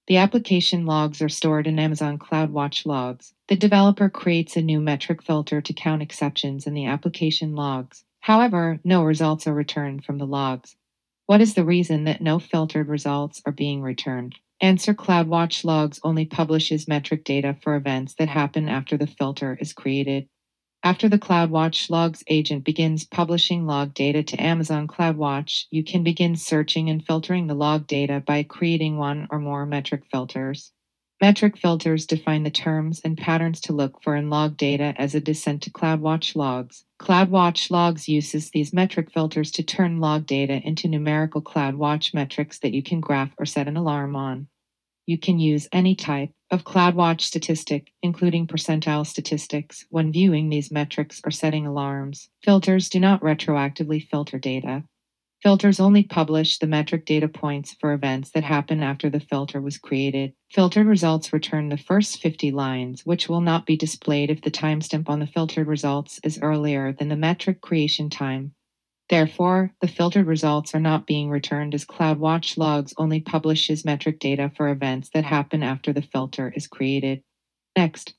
[0.08, 3.34] The application logs are stored in Amazon CloudWatch logs.
[3.48, 8.04] The developer creates a new metric filter to count exceptions in the application logs.
[8.20, 10.76] However, no results are returned from the logs.
[11.26, 14.36] What is the reason that no filtered results are being returned?
[14.60, 19.72] Answer CloudWatch Logs only publishes metric data for events that happen after the filter is
[19.72, 20.28] created.
[20.84, 26.36] After the CloudWatch Logs agent begins publishing log data to Amazon CloudWatch, you can begin
[26.36, 30.72] searching and filtering the log data by creating one or more metric filters.
[31.20, 35.20] Metric filters define the terms and patterns to look for in log data as a
[35.20, 36.86] descent to CloudWatch logs.
[37.00, 42.74] CloudWatch logs uses these metric filters to turn log data into numerical CloudWatch metrics that
[42.74, 44.48] you can graph or set an alarm on.
[45.08, 51.20] You can use any type of CloudWatch statistic, including percentile statistics, when viewing these metrics
[51.26, 52.30] or setting alarms.
[52.44, 54.84] Filters do not retroactively filter data.
[55.44, 59.78] Filters only publish the metric data points for events that happen after the filter was
[59.78, 60.34] created.
[60.52, 65.08] Filtered results return the first 50 lines, which will not be displayed if the timestamp
[65.08, 68.54] on the filtered results is earlier than the metric creation time.
[69.10, 74.52] Therefore, the filtered results are not being returned as CloudWatch logs only publishes metric data
[74.58, 77.24] for events that happen after the filter is created.
[77.78, 78.16] Next,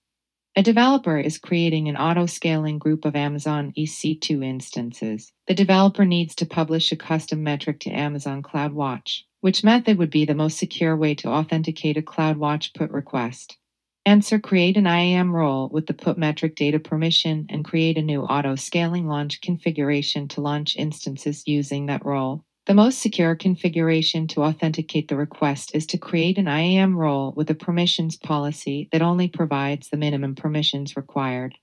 [0.58, 5.30] a developer is creating an auto scaling group of Amazon EC2 instances.
[5.46, 9.20] The developer needs to publish a custom metric to Amazon CloudWatch.
[9.40, 13.56] Which method would be the most secure way to authenticate a CloudWatch put request?
[14.04, 18.22] Answer Create an IAM role with the put metric data permission and create a new
[18.22, 22.44] auto scaling launch configuration to launch instances using that role.
[22.68, 27.48] The most secure configuration to authenticate the request is to create an IAM role with
[27.48, 31.54] a permissions policy that only provides the minimum permissions required.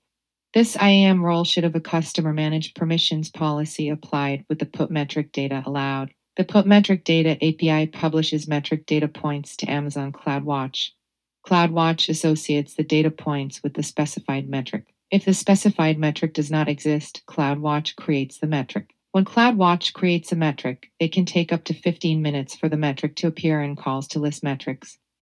[0.52, 5.30] This IAM role should have a customer managed permissions policy applied with the put metric
[5.30, 6.10] data allowed.
[6.36, 10.90] The put metric data API publishes metric data points to Amazon CloudWatch.
[11.46, 14.92] CloudWatch associates the data points with the specified metric.
[15.12, 18.95] If the specified metric does not exist, CloudWatch creates the metric.
[19.16, 23.16] When CloudWatch creates a metric, it can take up to 15 minutes for the metric
[23.16, 24.98] to appear in calls to list metrics.